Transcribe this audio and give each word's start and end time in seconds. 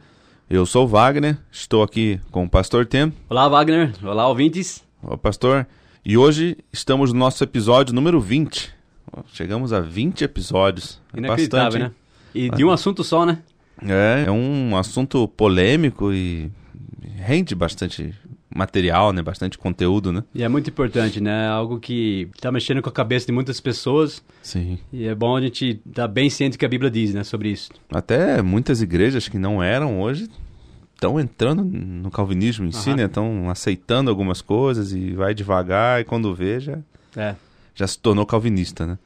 Eu 0.51 0.67
sou 0.67 0.85
o 0.85 0.89
Wagner, 0.89 1.39
estou 1.51 1.83
aqui 1.83 2.21
com 2.31 2.45
o 2.45 2.51
pastor 2.51 2.85
Tem. 2.85 3.11
Olá, 3.31 3.49
Wagner. 3.49 3.91
Olá, 4.05 4.29
ouvintes. 4.29 4.85
Olá, 5.03 5.17
pastor. 5.17 5.67
E 6.05 6.19
hoje 6.19 6.59
estamos 6.71 7.11
no 7.11 7.19
nosso 7.19 7.43
episódio 7.43 7.95
número 7.95 8.21
20. 8.21 8.77
Chegamos 9.33 9.73
a 9.73 9.81
20 9.81 10.25
episódios. 10.25 11.01
É 11.15 11.19
Inacreditável, 11.19 11.81
Bastante, 11.81 11.83
né? 11.83 11.91
E 12.35 12.51
de 12.51 12.65
um 12.65 12.71
assunto 12.71 13.03
só, 13.03 13.25
né? 13.25 13.39
É, 13.83 14.25
é 14.27 14.31
um 14.31 14.77
assunto 14.77 15.29
polêmico 15.29 16.13
e 16.13 16.51
rende 17.17 17.55
bastante 17.55 18.15
material, 18.55 19.13
né? 19.13 19.23
Bastante 19.23 19.57
conteúdo, 19.57 20.13
né? 20.13 20.25
E 20.35 20.43
é 20.43 20.49
muito 20.49 20.69
importante, 20.71 21.21
né? 21.21 21.49
Algo 21.49 21.79
que 21.79 22.29
está 22.35 22.51
mexendo 22.51 22.83
com 22.83 22.89
a 22.89 22.93
cabeça 22.93 23.27
de 23.27 23.33
muitas 23.33 23.61
pessoas. 23.61 24.23
Sim. 24.43 24.79
E 24.93 25.07
é 25.07 25.15
bom 25.15 25.37
a 25.37 25.41
gente 25.41 25.81
estar 25.87 26.09
bem 26.09 26.29
ciente 26.29 26.57
do 26.57 26.59
que 26.59 26.67
a 26.67 26.69
Bíblia 26.69 26.91
diz, 26.91 27.15
né? 27.15 27.23
Sobre 27.25 27.51
isso. 27.51 27.71
Até 27.91 28.43
muitas 28.43 28.83
igrejas 28.83 29.29
que 29.29 29.39
não 29.39 29.63
eram 29.63 30.01
hoje 30.01 30.29
estão 30.95 31.21
entrando 31.21 31.63
no 31.65 32.11
calvinismo 32.11 32.67
em 32.67 32.73
si, 32.73 32.93
né? 32.95 33.05
Estão 33.05 33.49
aceitando 33.49 34.11
algumas 34.11 34.43
coisas 34.43 34.93
e 34.93 35.13
vai 35.13 35.33
devagar 35.33 36.01
e 36.01 36.05
quando 36.05 36.35
vê 36.35 36.59
já, 36.59 36.79
É. 37.17 37.35
já 37.79 37.87
se 37.87 37.99
tornou 37.99 38.27
calvinista, 38.27 38.85
né? 38.85 38.99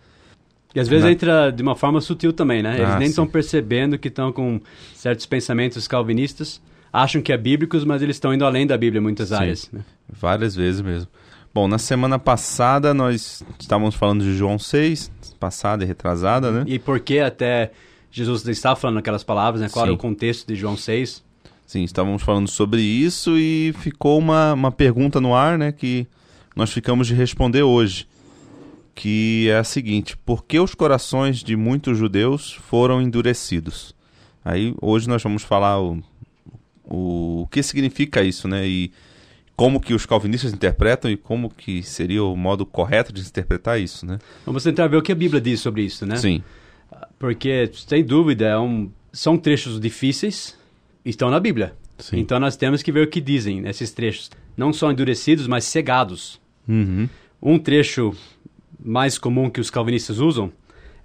E 0.75 0.81
às 0.81 0.89
vezes 0.89 1.05
Né? 1.05 1.13
entra 1.13 1.51
de 1.51 1.63
uma 1.63 1.77
forma 1.77 2.01
sutil 2.01 2.33
também, 2.33 2.63
né? 2.63 2.77
Eles 2.79 2.89
Ah, 2.95 2.99
nem 2.99 3.09
estão 3.09 3.27
percebendo 3.27 3.99
que 3.99 4.09
estão 4.09 4.33
com 4.33 4.59
certos 4.95 5.27
pensamentos 5.27 5.87
calvinistas. 5.87 6.61
Acham 6.91 7.21
que 7.21 7.31
é 7.33 7.37
bíblicos, 7.37 7.85
mas 7.85 8.01
eles 8.01 8.17
estão 8.17 8.33
indo 8.33 8.45
além 8.45 8.67
da 8.67 8.77
Bíblia 8.79 8.99
em 8.99 9.03
muitas 9.03 9.29
Sim. 9.29 9.35
áreas. 9.35 9.69
Né? 9.71 9.81
Várias 10.09 10.55
vezes 10.57 10.81
mesmo. 10.81 11.09
Bom, 11.55 11.69
na 11.69 11.77
semana 11.77 12.19
passada 12.19 12.95
nós 12.95 13.43
estávamos 13.61 13.95
falando 13.95 14.25
de 14.25 14.35
João 14.35 14.59
6, 14.59 15.11
passada 15.39 15.85
e 15.85 15.87
retrasada, 15.87 16.51
né? 16.51 16.65
E 16.67 16.79
por 16.79 16.99
que 17.01 17.19
até 17.19 17.71
Jesus 18.11 18.47
estava 18.49 18.77
falando 18.77 18.99
aquelas 18.99 19.23
palavras, 19.23 19.61
né? 19.61 19.69
Qual 19.71 19.85
era 19.85 19.93
o 19.93 19.99
contexto 19.99 20.47
de 20.47 20.55
João 20.57 20.77
6? 20.79 21.23
Sim, 21.67 21.85
estávamos 21.85 22.23
falando 22.23 22.49
sobre 22.49 22.81
isso 22.81 23.37
e 23.37 23.75
ficou 23.79 24.19
uma, 24.19 24.55
uma 24.55 24.73
pergunta 24.73 25.21
no 25.21 25.35
ar, 25.35 25.57
né, 25.59 25.73
que 25.73 26.07
nós 26.55 26.71
ficamos 26.71 27.07
de 27.07 27.15
responder 27.15 27.63
hoje, 27.63 28.07
que 28.95 29.49
é 29.51 29.57
a 29.59 29.65
seguinte: 29.65 30.17
por 30.17 30.45
que 30.45 30.59
os 30.61 30.75
corações 30.75 31.39
de 31.39 31.57
muitos 31.57 31.97
judeus 31.99 32.53
foram 32.53 33.01
endurecidos? 33.03 33.95
Aí 34.45 34.75
hoje 34.81 35.09
nós 35.09 35.23
vamos 35.23 35.43
falar 35.43 35.81
o, 35.81 36.03
o, 36.85 37.43
o 37.43 37.47
que 37.49 37.63
significa 37.63 38.23
isso, 38.23 38.49
né, 38.49 38.67
e 38.67 38.91
como 39.55 39.81
que 39.81 39.95
os 39.95 40.05
calvinistas 40.07 40.53
interpretam 40.53 41.11
e 41.11 41.17
como 41.17 41.49
que 41.51 41.83
seria 41.83 42.25
o 42.25 42.35
modo 42.37 42.67
correto 42.67 43.13
de 43.13 43.21
interpretar 43.21 43.81
isso, 43.81 44.05
né? 44.05 44.19
Vamos 44.45 44.65
tentar 44.65 44.89
ver 44.89 44.97
o 44.97 45.03
que 45.03 45.13
a 45.13 45.15
Bíblia 45.15 45.41
diz 45.41 45.61
sobre 45.61 45.83
isso, 45.83 46.05
né? 46.07 46.17
Sim, 46.17 46.43
Porque, 47.19 47.71
sem 47.87 48.03
dúvida, 48.05 48.47
é 48.47 48.59
um- 48.59 48.91
são 49.13 49.37
trechos 49.39 49.79
difíceis 49.79 50.59
estão 51.05 51.31
na 51.31 51.39
Bíblia. 51.39 51.75
sim. 51.99 52.19
Então 52.19 52.41
nós 52.41 52.57
temos 52.57 52.83
que 52.83 52.91
ver 52.91 53.07
o 53.07 53.11
que 53.11 53.21
dizem 53.21 53.61
nesses 53.61 53.93
trechos. 53.93 54.31
Não 54.57 54.73
só 54.73 54.91
endurecidos, 54.91 55.47
mas 55.47 55.65
cegados. 55.65 56.41
Uhum. 56.67 57.09
Um 57.41 57.59
trecho 57.59 58.15
mais 58.85 59.19
comum 59.19 59.49
que 59.49 59.61
os 59.61 59.71
calvinistas 59.71 60.19
usam 60.19 60.53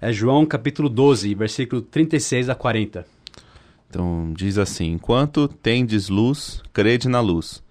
é 0.00 0.12
João 0.12 0.46
capítulo 0.46 0.88
12, 0.88 1.34
versículo 1.34 1.82
36 1.82 2.48
a 2.48 2.54
40. 2.54 3.06
Então 3.88 4.32
diz 4.36 4.58
assim: 4.58 4.92
Enquanto 4.92 5.48
tendes 5.48 6.08
luz, 6.08 6.62
crede 6.72 7.08
na 7.08 7.20
luz, 7.20 7.62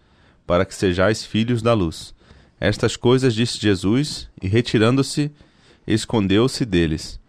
para 0.46 0.66
que 0.66 0.76
sejais 0.76 1.26
filhos 1.26 1.62
da 1.62 1.74
luz. 1.74 2.14
Estas 2.60 2.96
coisas 2.96 3.36
disse 3.36 3.60
Jesus, 3.60 4.30
e 4.42 4.48
retirando-se, 4.48 5.32
escondeu-se 5.86 6.66
deles. 6.66 7.20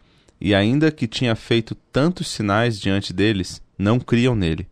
E 0.40 0.54
ainda 0.54 0.90
que 0.90 1.06
tinha 1.06 1.36
feito 1.36 1.74
tantos 1.92 2.28
sinais 2.28 2.80
diante 2.80 3.12
deles, 3.12 3.60
não 3.76 4.00
criam 4.00 4.34
nele. 4.34 4.66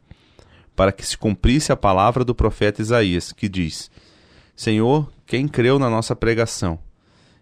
Para 0.75 0.93
que 0.93 1.05
se 1.05 1.17
cumprisse 1.17 1.73
a 1.73 1.77
palavra 1.77 2.25
do 2.25 2.35
profeta 2.35 2.81
Isaías, 2.81 3.33
que 3.33 3.49
diz: 3.49 3.91
Senhor, 4.55 5.11
quem 5.27 5.47
creu 5.47 5.79
na 5.79 5.91
nossa 5.91 6.17
pregação? 6.17 6.79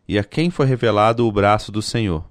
E 0.06 0.19
a 0.19 0.25
quem 0.25 0.50
foi 0.50 0.66
revelado 0.66 1.26
o 1.26 1.32
braço 1.32 1.72
do 1.72 1.81
Senhor? 1.81 2.25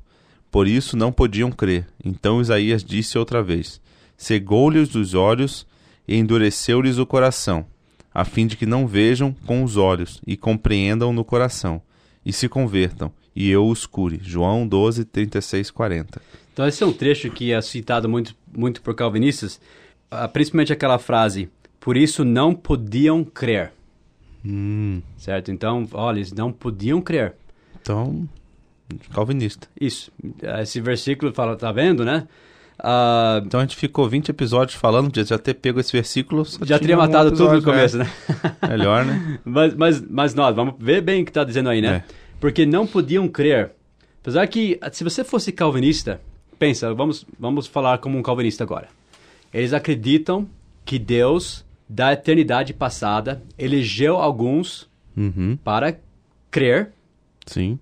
Por 0.51 0.67
isso 0.67 0.95
não 0.95 1.11
podiam 1.11 1.51
crer. 1.51 1.88
Então 2.03 2.39
Isaías 2.39 2.84
disse 2.84 3.17
outra 3.17 3.41
vez: 3.41 3.81
cegou-lhes 4.16 4.94
os 4.95 5.13
olhos 5.13 5.66
e 6.07 6.16
endureceu-lhes 6.16 6.97
o 6.97 7.06
coração, 7.06 7.66
a 8.13 8.23
fim 8.23 8.45
de 8.45 8.56
que 8.56 8.66
não 8.66 8.85
vejam 8.85 9.34
com 9.45 9.63
os 9.63 9.78
olhos 9.78 10.22
e 10.28 10.38
compreendam 10.38 11.11
no 11.11 11.25
coração, 11.25 11.81
e 12.25 12.31
se 12.31 12.47
convertam, 12.47 13.11
e 13.35 13.50
eu 13.50 13.66
os 13.67 13.85
cure. 13.85 14.19
João 14.22 14.67
12, 14.67 15.05
36, 15.05 15.72
40. 15.72 16.22
Então 16.53 16.67
esse 16.67 16.84
é 16.84 16.85
um 16.85 16.94
trecho 16.94 17.31
que 17.31 17.51
é 17.51 17.59
citado 17.61 18.07
muito, 18.07 18.35
muito 18.55 18.81
por 18.81 18.94
calvinistas, 18.94 19.59
ah, 20.11 20.28
principalmente 20.28 20.72
aquela 20.72 21.00
frase, 21.00 21.50
por 21.79 21.97
isso 21.97 22.23
não 22.23 22.53
podiam 22.53 23.23
crer. 23.23 23.73
Hum, 24.45 25.01
Certo? 25.17 25.51
Então, 25.51 25.88
olha, 25.94 26.17
eles 26.17 26.31
não 26.31 26.51
podiam 26.51 27.01
crer. 27.01 27.34
Então, 27.83 28.27
calvinista. 29.13 29.67
Isso. 29.79 30.11
Esse 30.61 30.79
versículo 30.81 31.33
fala, 31.33 31.55
tá 31.55 31.71
vendo, 31.71 32.03
né? 32.05 32.27
Ah, 32.79 33.41
Então 33.45 33.59
a 33.59 33.63
gente 33.63 33.75
ficou 33.75 34.09
20 34.09 34.29
episódios 34.29 34.75
falando, 34.75 35.11
de 35.11 35.23
já 35.23 35.38
ter 35.38 35.53
pego 35.53 35.79
esse 35.79 35.91
versículo. 35.91 36.43
já 36.63 36.79
teria 36.79 36.95
um 36.95 36.99
matado 36.99 37.31
tudo 37.31 37.53
no 37.53 37.61
começo, 37.61 37.97
é. 37.97 37.99
né? 37.99 38.09
Melhor, 38.67 39.05
né? 39.05 39.39
Mas, 39.45 39.75
mas, 39.75 40.01
mas 40.01 40.33
nós, 40.33 40.55
vamos 40.55 40.75
ver 40.79 41.01
bem 41.01 41.22
o 41.22 41.25
que 41.25 41.31
está 41.31 41.43
dizendo 41.43 41.69
aí, 41.69 41.81
né? 41.81 42.03
É. 42.09 42.13
Porque 42.39 42.66
não 42.66 42.88
podiam 42.88 43.27
crer. 43.27 43.72
Apesar 44.22 44.47
que, 44.47 44.79
se 44.91 45.03
você 45.03 45.23
fosse 45.23 45.51
calvinista, 45.51 46.19
pensa, 46.57 46.93
vamos, 46.93 47.25
vamos 47.39 47.67
falar 47.67 47.97
como 47.99 48.17
um 48.17 48.23
calvinista 48.23 48.63
agora. 48.63 48.88
Eles 49.53 49.73
acreditam 49.73 50.47
que 50.85 50.97
Deus, 50.97 51.63
da 51.88 52.11
eternidade 52.13 52.73
passada, 52.73 53.41
elegeu 53.57 54.17
alguns 54.17 54.91
Uhum, 55.16 55.55
para 55.63 55.95
crer. 56.49 56.91
Sim. 57.45 57.79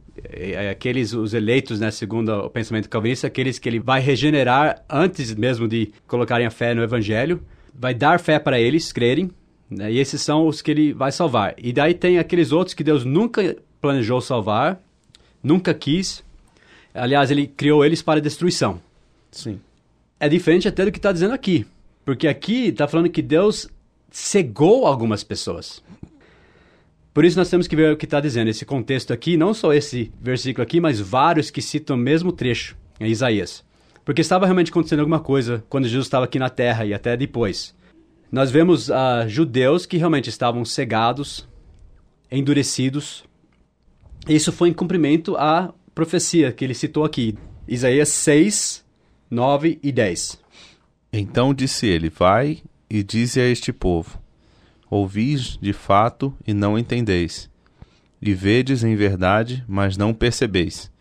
Aqueles, 0.72 1.13
os 1.13 1.33
eleitos, 1.33 1.79
né, 1.79 1.91
segundo 1.91 2.29
o 2.29 2.49
pensamento 2.49 2.89
calvinista, 2.89 3.27
aqueles 3.27 3.57
que 3.57 3.67
ele 3.67 3.79
vai 3.79 3.99
regenerar 3.99 4.83
antes 4.89 5.33
mesmo 5.33 5.67
de 5.67 5.91
colocarem 6.07 6.45
a 6.45 6.51
fé 6.51 6.73
no 6.73 6.83
evangelho, 6.83 7.41
vai 7.73 7.94
dar 7.94 8.19
fé 8.19 8.38
para 8.38 8.59
eles 8.59 8.91
crerem, 8.91 9.31
né, 9.69 9.91
e 9.91 9.99
esses 9.99 10.22
são 10.22 10.47
os 10.47 10.61
que 10.61 10.72
ele 10.72 10.94
vai 10.94 11.11
salvar. 11.11 11.55
E 11.57 11.72
daí 11.73 11.94
tem 11.94 12.19
aqueles 12.19 12.51
outros 12.51 12.73
que 12.73 12.83
Deus 12.83 13.05
nunca 13.05 13.57
planejou 13.79 14.22
salvar, 14.22 14.81
nunca 15.41 15.73
quis. 15.73 16.23
Aliás, 16.93 17.31
ele 17.31 17.47
criou 17.47 17.83
eles 17.83 18.01
para 18.01 18.22
destruição. 18.22 18.79
Sim. 19.31 19.59
É 20.19 20.28
diferente 20.29 20.67
até 20.67 20.85
do 20.85 20.91
que 20.91 20.99
está 20.99 21.11
dizendo 21.11 21.33
aqui, 21.33 21.66
porque 22.05 22.28
aqui 22.28 22.67
está 22.67 22.88
falando 22.88 23.09
que 23.09 23.22
Deus 23.22 23.67
cegou 24.11 24.85
algumas 24.85 25.23
pessoas. 25.23 25.81
Por 27.13 27.25
isso 27.25 27.38
nós 27.38 27.49
temos 27.49 27.67
que 27.67 27.75
ver 27.75 27.94
o 27.94 27.97
que 27.97 28.05
está 28.05 28.22
dizendo 28.22 28.49
esse 28.49 28.66
contexto 28.66 29.11
aqui, 29.11 29.35
não 29.35 29.53
só 29.53 29.73
esse 29.73 30.11
versículo 30.22 30.63
aqui, 30.63 30.79
mas 30.79 30.99
vários 30.99 31.49
que 31.49 31.61
citam 31.61 31.97
o 31.97 31.99
mesmo 31.99 32.31
trecho 32.31 32.77
em 32.99 33.09
Isaías. 33.09 33.63
Porque 34.05 34.22
estava 34.22 34.45
realmente 34.45 34.72
acontecendo 34.72 34.99
alguma 34.99 35.19
coisa 35.19 35.63
quando 35.69 35.88
Jesus 35.88 36.07
estava 36.07 36.25
aqui 36.25 36.39
na 36.39 36.49
terra 36.49 36.85
e 36.85 36.93
até 36.93 37.17
depois. 37.17 37.75
Nós 38.31 38.49
vemos 38.49 38.90
ah, 38.90 39.28
judeus 39.28 39.85
que 39.85 39.97
realmente 39.97 40.29
estavam 40.29 40.63
cegados, 40.63 41.47
endurecidos. 42.31 43.25
Isso 44.28 44.52
foi 44.52 44.69
em 44.69 44.73
cumprimento 44.73 45.35
à 45.35 45.73
profecia 45.93 46.52
que 46.53 46.64
ele 46.64 46.73
citou 46.73 47.03
aqui. 47.03 47.37
Isaías 47.67 48.09
6, 48.09 48.85
9 49.29 49.79
e 49.84 49.91
10. 49.91 50.40
Então 51.11 51.53
disse 51.53 51.87
ele: 51.87 52.09
Vai 52.09 52.59
e 52.90 53.03
dize 53.03 53.40
a 53.40 53.46
este 53.46 53.73
povo: 53.73 54.21
Ouvis 54.91 55.58
de 55.61 55.72
fato 55.72 56.34
e 56.46 56.53
não 56.53 56.78
entendeis, 56.78 57.49
e 58.22 58.34
vedes 58.34 58.84
em 58.84 58.93
verdade, 58.93 59.64
mas 59.66 59.96
não 59.96 60.14
percebeis. 60.14 60.91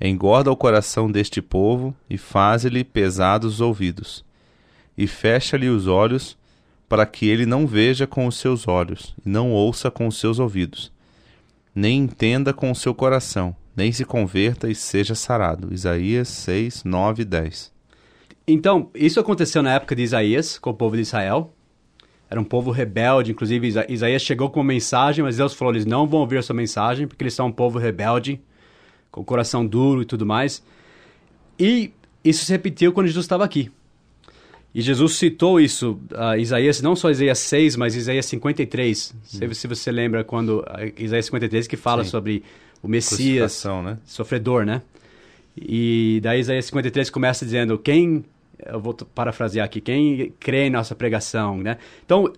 Engorda 0.00 0.52
o 0.52 0.56
coração 0.56 1.10
deste 1.10 1.42
povo 1.42 1.92
e 2.08 2.16
faze-lhe 2.16 2.84
pesados 2.84 3.54
os 3.54 3.60
ouvidos, 3.60 4.24
e 4.96 5.08
fecha-lhe 5.08 5.68
os 5.68 5.88
olhos, 5.88 6.38
para 6.88 7.04
que 7.04 7.26
ele 7.26 7.44
não 7.44 7.66
veja 7.66 8.06
com 8.06 8.28
os 8.28 8.36
seus 8.36 8.68
olhos 8.68 9.12
e 9.26 9.28
não 9.28 9.50
ouça 9.50 9.90
com 9.90 10.06
os 10.06 10.20
seus 10.20 10.38
ouvidos, 10.38 10.92
nem 11.74 11.98
entenda 11.98 12.52
com 12.52 12.70
o 12.70 12.76
seu 12.76 12.94
coração, 12.94 13.56
nem 13.74 13.90
se 13.90 14.04
converta 14.04 14.70
e 14.70 14.74
seja 14.74 15.16
sarado. 15.16 15.74
Isaías 15.74 16.28
6, 16.28 16.84
9 16.84 17.22
e 17.22 17.24
10. 17.24 17.72
Então, 18.46 18.88
isso 18.94 19.18
aconteceu 19.18 19.64
na 19.64 19.74
época 19.74 19.96
de 19.96 20.04
Isaías, 20.04 20.60
com 20.60 20.70
o 20.70 20.74
povo 20.74 20.94
de 20.94 21.02
Israel. 21.02 21.52
Era 22.28 22.40
um 22.40 22.44
povo 22.44 22.70
rebelde, 22.70 23.30
inclusive 23.30 23.68
Isa- 23.68 23.86
Isaías 23.88 24.22
chegou 24.22 24.50
com 24.50 24.60
uma 24.60 24.66
mensagem, 24.66 25.22
mas 25.24 25.36
Deus 25.36 25.54
falou: 25.54 25.72
eles 25.72 25.86
não 25.86 26.06
vão 26.06 26.20
ouvir 26.20 26.38
a 26.38 26.42
sua 26.42 26.54
mensagem, 26.54 27.06
porque 27.06 27.22
eles 27.22 27.34
são 27.34 27.46
um 27.46 27.52
povo 27.52 27.78
rebelde 27.78 28.40
com 29.10 29.20
o 29.20 29.24
coração 29.24 29.64
duro 29.66 30.02
e 30.02 30.04
tudo 30.04 30.26
mais. 30.26 30.62
E 31.58 31.92
isso 32.24 32.44
se 32.44 32.52
repetiu 32.52 32.92
quando 32.92 33.06
Jesus 33.06 33.24
estava 33.24 33.44
aqui. 33.44 33.70
E 34.74 34.82
Jesus 34.82 35.14
citou 35.14 35.58
isso, 35.58 35.98
uh, 36.12 36.38
Isaías, 36.38 36.82
não 36.82 36.94
só 36.94 37.08
Isaías 37.08 37.38
6, 37.38 37.76
mas 37.76 37.94
Isaías 37.94 38.26
53. 38.26 39.14
Uhum. 39.40 39.54
Se 39.54 39.66
você 39.66 39.90
lembra 39.90 40.22
quando 40.22 40.58
uh, 40.58 40.64
Isaías 40.98 41.24
53 41.24 41.66
que 41.66 41.78
fala 41.78 42.04
Sim. 42.04 42.10
sobre 42.10 42.42
o 42.82 42.88
Messias 42.88 43.64
né? 43.82 43.96
sofredor, 44.04 44.66
né? 44.66 44.82
E 45.56 46.20
daí 46.22 46.40
Isaías 46.40 46.66
53 46.66 47.08
começa 47.08 47.44
dizendo: 47.44 47.78
Quem, 47.78 48.22
eu 48.70 48.80
vou 48.80 48.94
parafrasear 48.94 49.64
aqui, 49.64 49.80
quem 49.80 50.32
crê 50.38 50.66
em 50.66 50.70
nossa 50.70 50.94
pregação, 50.94 51.58
né? 51.58 51.78
Então, 52.04 52.32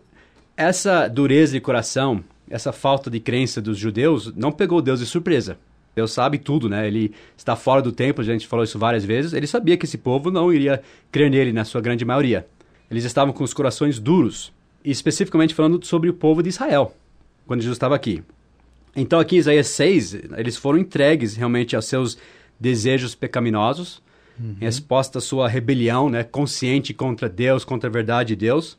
essa 0.57 1.09
dureza 1.09 1.53
de 1.53 1.61
coração, 1.61 2.23
essa 2.51 2.73
falta 2.73 3.11
de 3.11 3.21
crença 3.21 3.61
dos 3.61 3.79
judeus, 3.79 4.35
não 4.35 4.51
pegou 4.51 4.83
Deus 4.83 5.01
de 5.01 5.07
surpresa. 5.07 5.59
Deus 5.95 6.13
sabe 6.13 6.39
tudo, 6.39 6.69
né? 6.69 6.87
Ele 6.87 7.13
está 7.37 7.57
fora 7.57 7.83
do 7.83 7.91
templo, 7.91 8.23
a 8.23 8.25
gente 8.25 8.47
falou 8.47 8.65
isso 8.65 8.79
várias 8.79 9.05
vezes. 9.05 9.33
Ele 9.33 9.47
sabia 9.47 9.77
que 9.77 9.85
esse 9.85 9.99
povo 9.99 10.31
não 10.31 10.53
iria 10.53 10.83
crer 11.11 11.31
nele, 11.31 11.53
na 11.53 11.65
sua 11.65 11.81
grande 11.81 12.05
maioria. 12.05 12.47
Eles 12.91 13.05
estavam 13.05 13.35
com 13.35 13.45
os 13.45 13.53
corações 13.53 13.99
duros, 13.99 14.53
e 14.85 14.91
especificamente 14.91 15.55
falando 15.55 15.85
sobre 15.85 16.09
o 16.09 16.15
povo 16.15 16.43
de 16.43 16.49
Israel, 16.49 16.95
quando 17.47 17.61
Jesus 17.61 17.77
estava 17.77 17.95
aqui. 17.97 18.23
Então, 18.97 19.21
aqui 19.21 19.37
em 19.37 19.39
Isaías 19.41 19.69
6, 19.69 20.15
eles 20.37 20.57
foram 20.57 20.79
entregues 20.79 21.37
realmente 21.37 21.77
aos 21.77 21.87
seus 21.87 22.17
desejos 22.59 23.15
pecaminosos, 23.15 24.03
uhum. 24.39 24.57
em 24.61 24.65
resposta 24.65 25.19
à 25.19 25.21
sua 25.21 25.49
rebelião, 25.49 26.09
né, 26.09 26.23
consciente 26.23 26.93
contra 26.95 27.29
Deus, 27.29 27.65
contra 27.65 27.89
a 27.89 27.93
verdade 27.93 28.31
de 28.31 28.37
Deus. 28.37 28.79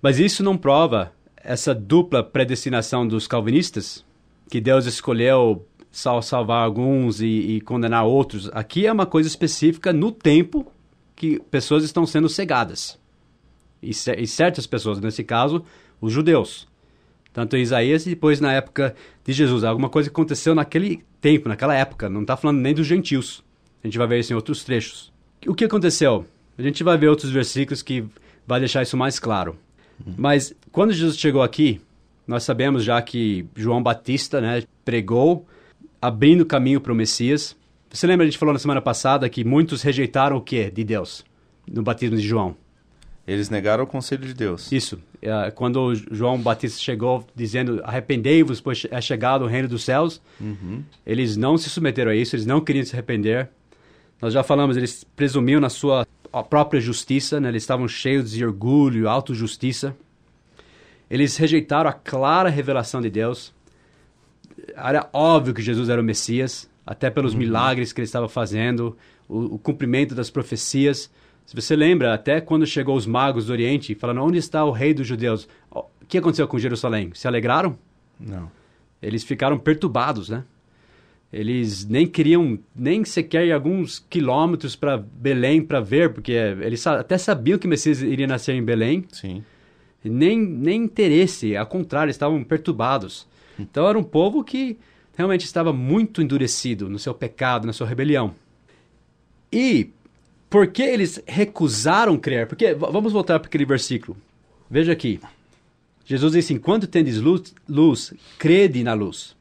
Mas 0.00 0.18
isso 0.18 0.42
não 0.42 0.56
prova 0.56 1.12
essa 1.36 1.74
dupla 1.74 2.22
predestinação 2.22 3.06
dos 3.06 3.26
calvinistas, 3.26 4.04
que 4.50 4.60
Deus 4.60 4.86
escolheu 4.86 5.66
sal 5.94 6.20
salvar 6.22 6.64
alguns 6.64 7.20
e, 7.20 7.26
e, 7.26 7.60
condenar 7.60 8.04
outros. 8.04 8.50
Aqui 8.52 8.86
é 8.86 8.92
uma 8.92 9.06
coisa 9.06 9.28
específica 9.28 9.92
no 9.92 10.10
tempo 10.10 10.66
que 11.14 11.38
pessoas 11.50 11.84
estão 11.84 12.04
sendo 12.04 12.28
cegadas. 12.28 12.98
E, 13.80 13.90
e 13.90 14.26
certas 14.26 14.66
pessoas, 14.66 14.98
nesse 14.98 15.22
caso, 15.22 15.64
os 16.00 16.12
judeus. 16.12 16.66
Tanto 17.32 17.56
em 17.56 17.62
Isaías 17.62 18.06
e 18.06 18.10
depois 18.10 18.40
na 18.40 18.52
época 18.52 18.94
de 19.24 19.32
Jesus. 19.32 19.62
Alguma 19.62 19.88
coisa 19.88 20.08
aconteceu 20.08 20.54
naquele 20.54 21.04
tempo, 21.20 21.48
naquela 21.48 21.74
época. 21.74 22.08
Não 22.08 22.22
está 22.22 22.36
falando 22.36 22.60
nem 22.60 22.74
dos 22.74 22.86
gentios. 22.86 23.43
A 23.84 23.86
gente 23.86 23.98
vai 23.98 24.06
ver 24.06 24.18
isso 24.18 24.32
em 24.32 24.36
outros 24.36 24.64
trechos. 24.64 25.12
O 25.46 25.54
que 25.54 25.66
aconteceu? 25.66 26.24
A 26.56 26.62
gente 26.62 26.82
vai 26.82 26.96
ver 26.96 27.08
outros 27.08 27.30
versículos 27.30 27.82
que 27.82 28.02
vai 28.46 28.58
deixar 28.58 28.82
isso 28.82 28.96
mais 28.96 29.18
claro. 29.18 29.58
Uhum. 30.04 30.14
Mas 30.16 30.54
quando 30.72 30.94
Jesus 30.94 31.18
chegou 31.18 31.42
aqui, 31.42 31.82
nós 32.26 32.44
sabemos 32.44 32.82
já 32.82 33.00
que 33.02 33.46
João 33.54 33.82
Batista 33.82 34.40
né, 34.40 34.62
pregou, 34.84 35.46
abrindo 36.00 36.46
caminho 36.46 36.80
para 36.80 36.92
o 36.92 36.96
Messias. 36.96 37.54
Você 37.90 38.06
lembra, 38.06 38.24
a 38.24 38.28
gente 38.28 38.38
falou 38.38 38.54
na 38.54 38.58
semana 38.58 38.80
passada 38.80 39.28
que 39.28 39.44
muitos 39.44 39.82
rejeitaram 39.82 40.38
o 40.38 40.40
que 40.40 40.70
de 40.70 40.82
Deus 40.82 41.22
no 41.70 41.82
batismo 41.82 42.16
de 42.16 42.26
João? 42.26 42.56
Eles 43.26 43.48
negaram 43.48 43.84
o 43.84 43.86
conselho 43.86 44.26
de 44.26 44.34
Deus. 44.34 44.70
Isso. 44.70 44.98
É, 45.22 45.50
quando 45.50 45.94
João 46.10 46.38
Batista 46.38 46.78
chegou 46.78 47.26
dizendo 47.34 47.80
arrependei-vos, 47.84 48.60
pois 48.60 48.86
é 48.90 49.00
chegado 49.00 49.44
o 49.44 49.48
reino 49.48 49.68
dos 49.68 49.82
céus, 49.82 50.20
uhum. 50.38 50.82
eles 51.06 51.36
não 51.36 51.56
se 51.56 51.70
submeteram 51.70 52.10
a 52.10 52.14
isso, 52.14 52.36
eles 52.36 52.44
não 52.44 52.60
queriam 52.60 52.84
se 52.84 52.94
arrepender. 52.94 53.48
Nós 54.20 54.32
já 54.32 54.42
falamos, 54.42 54.76
eles 54.76 55.04
presumiam 55.16 55.60
na 55.60 55.68
sua 55.68 56.06
própria 56.48 56.80
justiça, 56.80 57.40
né? 57.40 57.48
eles 57.48 57.62
estavam 57.62 57.86
cheios 57.86 58.30
de 58.30 58.44
orgulho, 58.44 59.08
autojustiça. 59.08 59.94
Eles 61.08 61.36
rejeitaram 61.36 61.90
a 61.90 61.92
clara 61.92 62.48
revelação 62.48 63.00
de 63.00 63.10
Deus. 63.10 63.52
Era 64.74 65.08
óbvio 65.12 65.54
que 65.54 65.62
Jesus 65.62 65.88
era 65.88 66.00
o 66.00 66.04
Messias, 66.04 66.68
até 66.86 67.10
pelos 67.10 67.32
uhum. 67.32 67.38
milagres 67.38 67.92
que 67.92 68.00
ele 68.00 68.06
estava 68.06 68.28
fazendo, 68.28 68.96
o, 69.28 69.54
o 69.54 69.58
cumprimento 69.58 70.14
das 70.14 70.30
profecias. 70.30 71.10
Se 71.46 71.54
você 71.54 71.76
lembra, 71.76 72.14
até 72.14 72.40
quando 72.40 72.66
chegou 72.66 72.96
os 72.96 73.06
magos 73.06 73.46
do 73.46 73.52
Oriente, 73.52 73.94
falando 73.94 74.22
onde 74.22 74.38
está 74.38 74.64
o 74.64 74.70
rei 74.70 74.94
dos 74.94 75.06
judeus, 75.06 75.46
o 75.70 75.84
que 76.08 76.18
aconteceu 76.18 76.48
com 76.48 76.58
Jerusalém? 76.58 77.10
Se 77.14 77.28
alegraram? 77.28 77.78
Não. 78.18 78.50
Eles 79.02 79.22
ficaram 79.22 79.58
perturbados, 79.58 80.30
né? 80.30 80.44
Eles 81.34 81.84
nem 81.84 82.06
queriam 82.06 82.56
nem 82.72 83.04
sequer 83.04 83.44
ir 83.44 83.50
alguns 83.50 83.98
quilômetros 84.08 84.76
para 84.76 84.96
Belém 84.96 85.60
para 85.60 85.80
ver, 85.80 86.12
porque 86.12 86.30
eles 86.30 86.86
até 86.86 87.18
sabiam 87.18 87.58
que 87.58 87.66
Messias 87.66 88.00
iria 88.02 88.28
nascer 88.28 88.54
em 88.54 88.62
Belém. 88.62 89.04
Sim. 89.10 89.42
Nem, 90.04 90.38
nem 90.38 90.84
interesse, 90.84 91.56
ao 91.56 91.66
contrário, 91.66 92.08
estavam 92.08 92.44
perturbados. 92.44 93.26
Então 93.58 93.88
era 93.88 93.98
um 93.98 94.04
povo 94.04 94.44
que 94.44 94.78
realmente 95.16 95.44
estava 95.44 95.72
muito 95.72 96.22
endurecido 96.22 96.88
no 96.88 97.00
seu 97.00 97.12
pecado, 97.12 97.66
na 97.66 97.72
sua 97.72 97.88
rebelião. 97.88 98.32
E 99.50 99.90
por 100.48 100.68
que 100.68 100.82
eles 100.82 101.20
recusaram 101.26 102.16
crer? 102.16 102.46
Porque 102.46 102.74
vamos 102.74 103.12
voltar 103.12 103.40
para 103.40 103.48
aquele 103.48 103.64
versículo. 103.64 104.16
Veja 104.70 104.92
aqui. 104.92 105.18
Jesus 106.04 106.32
disse: 106.32 106.54
Enquanto 106.54 106.86
tendes 106.86 107.18
luz, 107.18 107.52
luz, 107.68 108.14
crede 108.38 108.84
na 108.84 108.94
luz, 108.94 109.34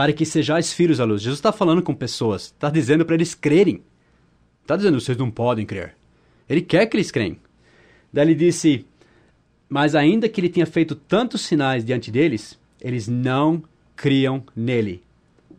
para 0.00 0.14
que 0.14 0.24
sejais 0.24 0.72
filhos 0.72 0.96
da 0.96 1.04
luz. 1.04 1.20
Jesus 1.20 1.40
está 1.40 1.52
falando 1.52 1.82
com 1.82 1.94
pessoas, 1.94 2.44
está 2.44 2.70
dizendo 2.70 3.04
para 3.04 3.16
eles 3.16 3.34
crerem. 3.34 3.82
Está 4.62 4.74
dizendo, 4.74 4.98
vocês 4.98 5.18
não 5.18 5.30
podem 5.30 5.66
crer. 5.66 5.94
Ele 6.48 6.62
quer 6.62 6.86
que 6.86 6.96
eles 6.96 7.10
creem. 7.10 7.36
Daí 8.10 8.24
ele 8.24 8.34
disse: 8.34 8.86
Mas 9.68 9.94
ainda 9.94 10.26
que 10.26 10.40
ele 10.40 10.48
tenha 10.48 10.64
feito 10.64 10.94
tantos 10.94 11.42
sinais 11.42 11.84
diante 11.84 12.10
deles, 12.10 12.58
eles 12.80 13.08
não 13.08 13.62
criam 13.94 14.42
nele. 14.56 15.02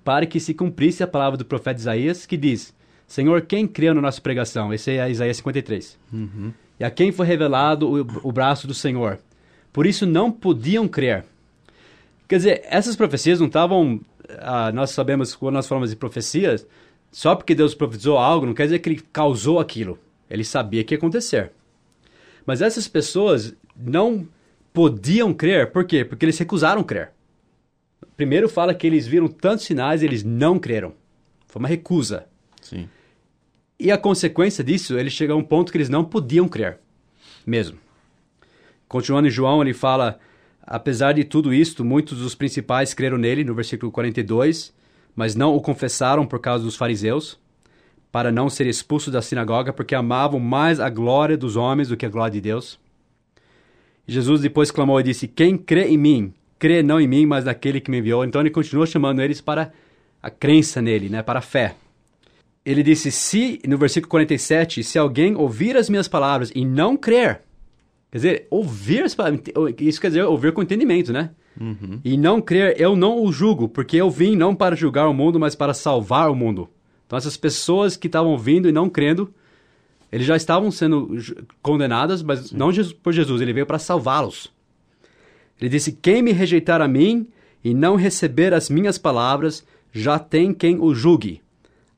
Para 0.03 0.25
que 0.25 0.39
se 0.39 0.55
cumprisse 0.55 1.03
a 1.03 1.07
palavra 1.07 1.37
do 1.37 1.45
profeta 1.45 1.79
Isaías, 1.79 2.25
que 2.25 2.35
diz: 2.35 2.73
Senhor, 3.05 3.41
quem 3.43 3.67
creu 3.67 3.93
na 3.93 4.01
nossa 4.01 4.19
pregação? 4.19 4.73
Esse 4.73 4.97
é 4.97 5.07
Isaías 5.07 5.37
53. 5.37 5.99
Uhum. 6.11 6.51
E 6.79 6.83
a 6.83 6.89
quem 6.89 7.11
foi 7.11 7.27
revelado 7.27 7.87
o, 7.87 8.27
o 8.27 8.31
braço 8.31 8.65
do 8.65 8.73
Senhor. 8.73 9.19
Por 9.71 9.85
isso 9.85 10.07
não 10.07 10.31
podiam 10.31 10.87
crer. 10.87 11.25
Quer 12.31 12.37
dizer, 12.37 12.61
essas 12.63 12.95
profecias 12.95 13.41
não 13.41 13.47
estavam. 13.47 13.99
Ah, 14.39 14.71
nós 14.71 14.91
sabemos, 14.91 15.35
quando 15.35 15.55
nós 15.55 15.67
falamos 15.67 15.89
de 15.89 15.95
profecias, 15.95 16.65
só 17.11 17.35
porque 17.35 17.53
Deus 17.55 17.75
profetizou 17.75 18.17
algo, 18.17 18.45
não 18.45 18.53
quer 18.53 18.63
dizer 18.63 18.79
que 18.79 18.89
ele 18.89 19.03
causou 19.11 19.59
aquilo. 19.59 19.99
Ele 20.29 20.43
sabia 20.43 20.83
que 20.83 20.93
ia 20.93 20.97
acontecer. 20.97 21.51
Mas 22.45 22.61
essas 22.61 22.87
pessoas 22.87 23.53
não 23.75 24.27
podiam 24.73 25.33
crer, 25.33 25.71
por 25.71 25.85
quê? 25.85 26.05
Porque 26.05 26.25
eles 26.25 26.37
recusaram 26.37 26.83
crer. 26.83 27.11
Primeiro 28.15 28.47
fala 28.47 28.73
que 28.73 28.87
eles 28.87 29.05
viram 29.05 29.27
tantos 29.27 29.65
sinais 29.65 30.01
e 30.01 30.05
eles 30.05 30.23
não 30.23 30.57
creram. 30.57 30.93
Foi 31.47 31.59
uma 31.59 31.67
recusa. 31.67 32.25
Sim. 32.61 32.87
E 33.79 33.91
a 33.91 33.97
consequência 33.97 34.63
disso, 34.63 34.97
ele 34.97 35.09
chega 35.09 35.33
a 35.33 35.35
um 35.35 35.43
ponto 35.43 35.71
que 35.71 35.77
eles 35.77 35.89
não 35.89 36.05
podiam 36.05 36.47
crer, 36.47 36.79
mesmo. 37.45 37.79
Continuando 38.87 39.27
em 39.27 39.31
João, 39.31 39.61
ele 39.61 39.73
fala: 39.73 40.19
Apesar 40.73 41.11
de 41.11 41.25
tudo 41.25 41.53
isto, 41.53 41.83
muitos 41.83 42.19
dos 42.19 42.33
principais 42.33 42.93
creram 42.93 43.17
nele, 43.17 43.43
no 43.43 43.53
versículo 43.53 43.91
42, 43.91 44.73
mas 45.13 45.35
não 45.35 45.53
o 45.53 45.59
confessaram 45.59 46.25
por 46.25 46.39
causa 46.39 46.63
dos 46.63 46.77
fariseus, 46.77 47.37
para 48.09 48.31
não 48.31 48.49
ser 48.49 48.67
expulsos 48.67 49.11
da 49.11 49.21
sinagoga, 49.21 49.73
porque 49.73 49.93
amavam 49.93 50.39
mais 50.39 50.79
a 50.79 50.89
glória 50.89 51.35
dos 51.35 51.57
homens 51.57 51.89
do 51.89 51.97
que 51.97 52.05
a 52.05 52.09
glória 52.09 52.31
de 52.31 52.39
Deus. 52.39 52.79
Jesus 54.07 54.39
depois 54.39 54.71
clamou 54.71 54.97
e 55.01 55.03
disse: 55.03 55.27
Quem 55.27 55.57
crê 55.57 55.89
em 55.89 55.97
mim, 55.97 56.33
crê 56.57 56.81
não 56.81 57.01
em 57.01 57.07
mim, 57.07 57.25
mas 57.25 57.43
naquele 57.43 57.81
que 57.81 57.91
me 57.91 57.97
enviou. 57.97 58.23
Então 58.23 58.39
ele 58.39 58.49
continuou 58.49 58.85
chamando 58.85 59.21
eles 59.21 59.41
para 59.41 59.73
a 60.23 60.29
crença 60.29 60.81
nele, 60.81 61.09
né, 61.09 61.21
para 61.21 61.39
a 61.39 61.41
fé 61.41 61.75
ele 62.65 62.83
disse: 62.83 63.11
Se, 63.11 63.59
no 63.67 63.77
versículo 63.77 64.09
47, 64.09 64.83
se 64.83 64.97
alguém 64.97 65.35
ouvir 65.35 65.75
as 65.75 65.89
minhas 65.89 66.07
palavras 66.07 66.51
e 66.55 66.63
não 66.63 66.95
crer, 66.95 67.41
quer 68.11 68.17
dizer, 68.17 68.47
ouvir 68.49 69.05
isso 69.79 70.01
quer 70.01 70.07
dizer 70.09 70.23
ouvir 70.23 70.51
com 70.51 70.61
entendimento, 70.61 71.11
né? 71.11 71.31
Uhum. 71.59 71.99
E 72.03 72.17
não 72.17 72.41
crer, 72.41 72.79
eu 72.79 72.95
não 72.95 73.23
o 73.23 73.31
julgo, 73.31 73.67
porque 73.67 73.97
eu 73.97 74.09
vim 74.09 74.35
não 74.35 74.55
para 74.55 74.75
julgar 74.75 75.07
o 75.07 75.13
mundo, 75.13 75.39
mas 75.39 75.55
para 75.55 75.73
salvar 75.73 76.29
o 76.29 76.35
mundo. 76.35 76.69
Então, 77.05 77.17
essas 77.17 77.35
pessoas 77.35 77.97
que 77.97 78.07
estavam 78.07 78.37
vindo 78.37 78.69
e 78.69 78.71
não 78.71 78.89
crendo, 78.89 79.33
eles 80.11 80.25
já 80.25 80.35
estavam 80.35 80.69
sendo 80.71 81.17
condenadas, 81.61 82.21
mas 82.21 82.47
Sim. 82.47 82.57
não 82.57 82.69
por 83.01 83.13
Jesus, 83.13 83.41
ele 83.41 83.53
veio 83.53 83.65
para 83.65 83.79
salvá-los. 83.79 84.51
Ele 85.59 85.69
disse: 85.69 85.91
Quem 85.91 86.21
me 86.21 86.31
rejeitar 86.31 86.81
a 86.81 86.87
mim 86.87 87.27
e 87.63 87.73
não 87.73 87.95
receber 87.95 88.53
as 88.53 88.69
minhas 88.69 88.97
palavras, 88.97 89.65
já 89.91 90.19
tem 90.19 90.53
quem 90.53 90.79
o 90.79 90.93
julgue 90.93 91.41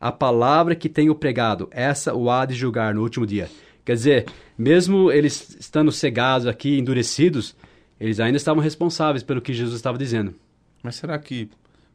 a 0.04 0.12
palavra 0.12 0.76
que 0.76 0.90
tenho 0.90 1.16
pregado, 1.16 1.70
essa 1.72 2.14
o 2.14 2.30
há 2.30 2.46
de 2.46 2.54
julgar 2.54 2.94
no 2.94 3.02
último 3.02 3.26
dia. 3.26 3.50
Quer 3.86 3.94
dizer, 3.94 4.26
mesmo 4.58 5.12
eles 5.12 5.58
estando 5.60 5.92
cegados 5.92 6.48
aqui, 6.48 6.78
endurecidos, 6.78 7.56
eles 8.00 8.20
ainda 8.20 8.38
estavam 8.38 8.62
responsáveis 8.62 9.24
pelo 9.24 9.42
que 9.42 9.54
Jesus 9.54 9.76
estava 9.76 9.98
dizendo. 9.98 10.34
Mas 10.82 10.96
será 10.96 11.18
que 11.18 11.50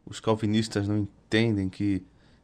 os 0.06 0.20
calvinistas 0.20 0.86
não 0.86 0.98
entendem 0.98 1.68
que 1.68 2.02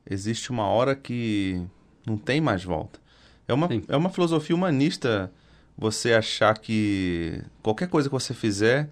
existe 0.08 0.50
uma 0.50 0.66
hora 0.66 0.94
que 0.94 1.62
não 2.06 2.16
tem 2.16 2.40
mais 2.40 2.64
volta? 2.64 2.98
É 3.46 3.52
uma, 3.52 3.68
é 3.88 3.96
uma 3.96 4.10
filosofia 4.10 4.56
humanista 4.56 5.30
você 5.76 6.14
achar 6.14 6.56
que 6.58 7.42
qualquer 7.62 7.88
coisa 7.88 8.08
que 8.08 8.12
você 8.12 8.32
fizer 8.32 8.88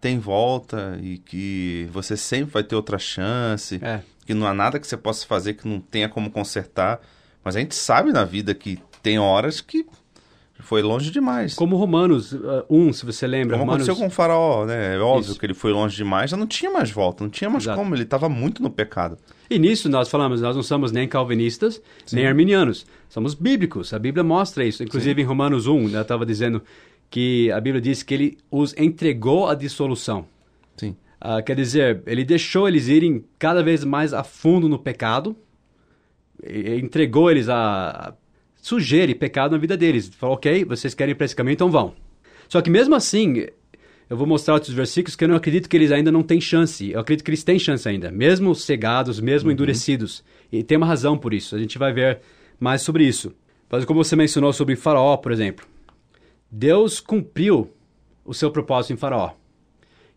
tem 0.00 0.18
volta 0.18 0.98
e 1.02 1.18
que 1.18 1.88
você 1.92 2.16
sempre 2.16 2.52
vai 2.52 2.62
ter 2.62 2.76
outra 2.76 2.98
chance. 2.98 3.80
É 3.82 4.02
que 4.28 4.34
não 4.34 4.46
há 4.46 4.52
nada 4.52 4.78
que 4.78 4.86
você 4.86 4.94
possa 4.94 5.26
fazer 5.26 5.54
que 5.54 5.66
não 5.66 5.80
tenha 5.80 6.06
como 6.06 6.30
consertar. 6.30 7.00
Mas 7.42 7.56
a 7.56 7.60
gente 7.60 7.74
sabe 7.74 8.12
na 8.12 8.24
vida 8.24 8.54
que 8.54 8.78
tem 9.08 9.18
horas 9.18 9.62
que 9.62 9.86
foi 10.60 10.82
longe 10.82 11.10
demais. 11.10 11.54
Como 11.54 11.76
Romanos 11.76 12.32
uh, 12.34 12.66
1, 12.68 12.92
se 12.92 13.06
você 13.06 13.26
lembra. 13.26 13.56
Como 13.56 13.64
Romanos... 13.64 13.88
aconteceu 13.88 13.96
com 13.96 14.12
o 14.12 14.14
faraó, 14.14 14.66
né? 14.66 14.96
É 14.96 14.98
óbvio 14.98 15.30
Isso. 15.30 15.40
que 15.40 15.46
ele 15.46 15.54
foi 15.54 15.72
longe 15.72 15.96
demais, 15.96 16.30
já 16.30 16.36
não 16.36 16.46
tinha 16.46 16.70
mais 16.70 16.90
volta, 16.90 17.24
não 17.24 17.30
tinha 17.30 17.48
mais 17.48 17.64
Exato. 17.64 17.78
como, 17.78 17.94
ele 17.94 18.02
estava 18.02 18.28
muito 18.28 18.62
no 18.62 18.68
pecado. 18.68 19.16
E 19.48 19.58
nisso 19.58 19.88
nós 19.88 20.10
falamos, 20.10 20.42
nós 20.42 20.54
não 20.54 20.62
somos 20.62 20.92
nem 20.92 21.08
calvinistas, 21.08 21.80
nem 22.12 22.26
arminianos. 22.26 22.84
Somos 23.08 23.32
bíblicos. 23.32 23.94
A 23.94 23.98
Bíblia 23.98 24.22
mostra 24.22 24.62
isso. 24.62 24.82
Inclusive 24.82 25.22
em 25.22 25.24
Romanos 25.24 25.66
1, 25.66 25.88
eu 25.88 26.02
estava 26.02 26.26
dizendo 26.26 26.60
que 27.08 27.50
a 27.50 27.60
Bíblia 27.62 27.80
diz 27.80 28.02
que 28.02 28.12
ele 28.12 28.38
os 28.50 28.76
entregou 28.76 29.48
à 29.48 29.54
dissolução. 29.54 30.26
Sim. 30.76 30.94
Ah, 31.18 31.40
quer 31.40 31.56
dizer, 31.56 32.02
ele 32.06 32.26
deixou 32.26 32.68
eles 32.68 32.88
irem 32.88 33.24
cada 33.38 33.62
vez 33.62 33.84
mais 33.84 34.12
a 34.12 34.22
fundo 34.22 34.68
no 34.68 34.78
pecado, 34.78 35.34
entregou 36.44 37.30
eles 37.30 37.48
a 37.48 38.12
a 38.27 38.27
sujeira 38.68 39.10
e 39.10 39.14
pecado 39.14 39.52
na 39.52 39.58
vida 39.58 39.76
deles. 39.76 40.08
Falou, 40.08 40.36
ok, 40.36 40.64
vocês 40.64 40.94
querem 40.94 41.12
ir 41.12 41.14
para 41.14 41.24
esse 41.24 41.34
caminho, 41.34 41.54
então 41.54 41.70
vão. 41.70 41.94
Só 42.48 42.60
que 42.60 42.68
mesmo 42.68 42.94
assim, 42.94 43.46
eu 44.10 44.16
vou 44.16 44.26
mostrar 44.26 44.54
outros 44.54 44.74
versículos 44.74 45.16
que 45.16 45.24
eu 45.24 45.28
não 45.28 45.36
acredito 45.36 45.68
que 45.68 45.76
eles 45.76 45.90
ainda 45.90 46.12
não 46.12 46.22
têm 46.22 46.40
chance. 46.40 46.90
Eu 46.90 47.00
acredito 47.00 47.24
que 47.24 47.30
eles 47.30 47.42
têm 47.42 47.58
chance 47.58 47.88
ainda, 47.88 48.10
mesmo 48.10 48.54
cegados, 48.54 49.20
mesmo 49.20 49.50
endurecidos. 49.50 50.22
E 50.52 50.62
tem 50.62 50.76
uma 50.76 50.86
razão 50.86 51.16
por 51.16 51.32
isso. 51.32 51.56
A 51.56 51.58
gente 51.58 51.78
vai 51.78 51.92
ver 51.92 52.20
mais 52.60 52.82
sobre 52.82 53.04
isso. 53.04 53.34
Mas 53.70 53.86
como 53.86 54.04
você 54.04 54.14
mencionou 54.14 54.52
sobre 54.52 54.76
Faraó, 54.76 55.16
por 55.16 55.32
exemplo. 55.32 55.66
Deus 56.50 57.00
cumpriu 57.00 57.70
o 58.24 58.34
seu 58.34 58.50
propósito 58.50 58.92
em 58.92 58.96
Faraó. 58.96 59.32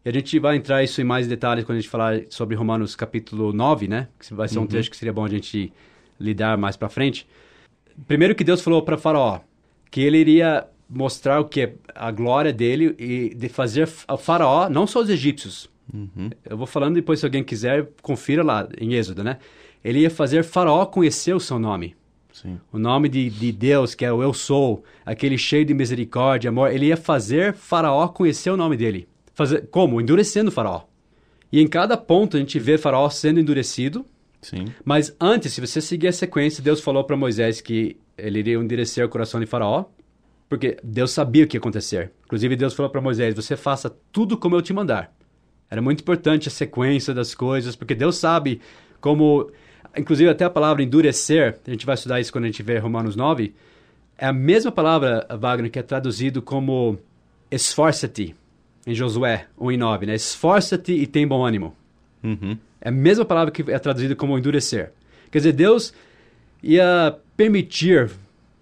E 0.04 0.10
a 0.10 0.12
gente 0.12 0.40
vai 0.40 0.58
entrar 0.58 0.84
isso 0.84 1.00
em 1.00 1.06
mais 1.06 1.28
detalhes 1.28 1.64
quando 1.64 1.78
a 1.78 1.82
gente 1.82 1.90
falar 1.90 2.22
sobre 2.30 2.56
Romanos 2.56 2.96
capítulo 2.96 3.54
9, 3.54 3.88
né? 3.88 4.08
Que 4.20 4.34
vai 4.34 4.48
ser 4.48 4.60
um 4.60 4.68
trecho 4.68 4.90
que 4.90 4.98
seria 4.98 5.14
bom 5.14 5.24
a 5.24 5.30
gente 5.30 5.72
lidar 6.20 6.58
mais 6.58 6.76
pra 6.76 6.90
frente. 6.90 7.28
Primeiro 8.08 8.36
que 8.36 8.44
Deus 8.44 8.62
falou 8.62 8.82
para 8.82 8.98
Faraó 8.98 9.42
que 9.92 10.02
ele 10.02 10.18
iria 10.18 10.66
mostrar 10.90 11.42
o 11.42 11.46
que 11.46 11.74
a 11.94 12.10
glória 12.12 12.54
dele 12.54 12.96
e 12.98 13.36
de 13.36 13.50
fazer 13.50 13.90
o 14.10 14.18
Faraó, 14.18 14.70
não 14.70 14.88
só 14.88 15.02
os 15.02 15.10
egípcios. 15.10 15.70
Eu 16.50 16.58
vou 16.58 16.66
falando 16.66 16.96
depois 16.96 17.20
se 17.20 17.26
alguém 17.26 17.44
quiser, 17.44 17.90
confira 18.02 18.42
lá 18.42 18.68
em 18.80 18.94
Êxodo, 18.94 19.24
né? 19.24 19.38
Ele 19.84 20.00
ia 20.00 20.10
fazer 20.10 20.44
Faraó 20.44 20.86
conhecer 20.86 21.34
o 21.34 21.40
seu 21.40 21.60
nome. 21.60 21.96
Sim. 22.32 22.58
O 22.72 22.80
nome 22.80 23.10
de, 23.10 23.30
de 23.30 23.52
Deus, 23.52 23.94
que 23.94 24.06
é 24.06 24.12
o 24.12 24.24
Eu 24.24 24.34
Sou, 24.34 24.84
aquele 25.06 25.38
cheio 25.38 25.66
de 25.66 25.74
misericórdia, 25.74 26.50
amor, 26.50 26.72
ele 26.72 26.86
ia 26.86 26.98
fazer 26.98 27.54
Faraó 27.54 28.08
conhecer 28.08 28.50
o 28.50 28.58
nome 28.58 28.78
dele. 28.78 29.08
Fazer, 29.34 29.68
como? 29.70 30.00
Endurecendo 30.00 30.50
o 30.50 30.54
Faraó. 30.54 30.84
E 31.52 31.60
em 31.60 31.68
cada 31.68 31.98
ponto 31.98 32.38
a 32.38 32.40
gente 32.40 32.58
vê 32.58 32.78
Faraó 32.78 33.10
sendo 33.10 33.42
endurecido, 33.42 34.06
Sim. 34.42 34.66
mas 34.84 35.16
antes, 35.20 35.54
se 35.54 35.62
você 35.62 35.80
seguir 35.80 36.08
a 36.08 36.12
sequência, 36.12 36.64
Deus 36.64 36.82
falou 36.82 37.04
para 37.04 37.16
Moisés 37.16 37.62
que 37.62 37.98
ele 38.18 38.40
iria 38.40 38.56
endurecer 38.56 39.06
o 39.06 39.10
coração 39.10 39.40
de 39.40 39.46
Faraó, 39.46 39.86
porque 40.50 40.78
Deus 40.84 41.12
sabia 41.12 41.46
o 41.46 41.48
que 41.48 41.56
ia 41.56 41.60
acontecer. 41.60 42.12
Inclusive, 42.26 42.56
Deus 42.56 42.74
falou 42.74 42.92
para 42.92 43.00
Moisés: 43.00 43.34
Você 43.36 43.56
faça 43.56 43.90
tudo 44.12 44.38
como 44.38 44.56
eu 44.56 44.62
te 44.62 44.74
mandar. 44.74 45.14
Era 45.70 45.82
muito 45.82 46.02
importante 46.02 46.50
a 46.50 46.52
sequência 46.52 47.14
das 47.14 47.34
coisas, 47.34 47.76
porque 47.76 47.96
Deus 47.96 48.18
sabe 48.18 48.60
como. 49.00 49.50
Inclusive, 49.98 50.30
até 50.30 50.46
a 50.46 50.50
palavra 50.50 50.84
endurecer, 50.84 51.60
a 51.66 51.72
gente 51.72 51.86
vai 51.86 51.96
estudar 51.96 52.20
isso 52.20 52.32
quando 52.32 52.46
a 52.46 52.48
gente 52.48 52.64
vê 52.64 52.78
Romanos 52.78 53.16
9, 53.16 53.54
é 54.18 54.26
a 54.26 54.32
mesma 54.32 54.72
palavra, 54.72 55.26
Wagner, 55.38 55.72
que 55.72 55.80
é 55.80 55.84
traduzido 55.84 56.42
como 56.42 56.98
esforça-te, 57.50 58.36
em 58.86 58.94
Josué 58.94 59.48
1 59.60 59.72
e 59.72 59.78
9, 59.78 60.06
né? 60.06 60.16
Esforça-te 60.16 60.94
e 60.94 61.08
tem 61.08 61.28
bom 61.28 61.46
ânimo. 61.46 61.76
Uhum. 62.24 62.58
É 62.82 62.90
a 62.90 62.92
mesma 62.92 63.24
palavra 63.24 63.52
que 63.52 63.70
é 63.72 63.80
traduzida 63.80 64.16
como 64.16 64.38
endurecer. 64.38 64.92
Quer 65.30 65.38
dizer, 65.38 65.54
Deus 65.54 65.94
ia 66.64 67.16
permitir 67.38 68.12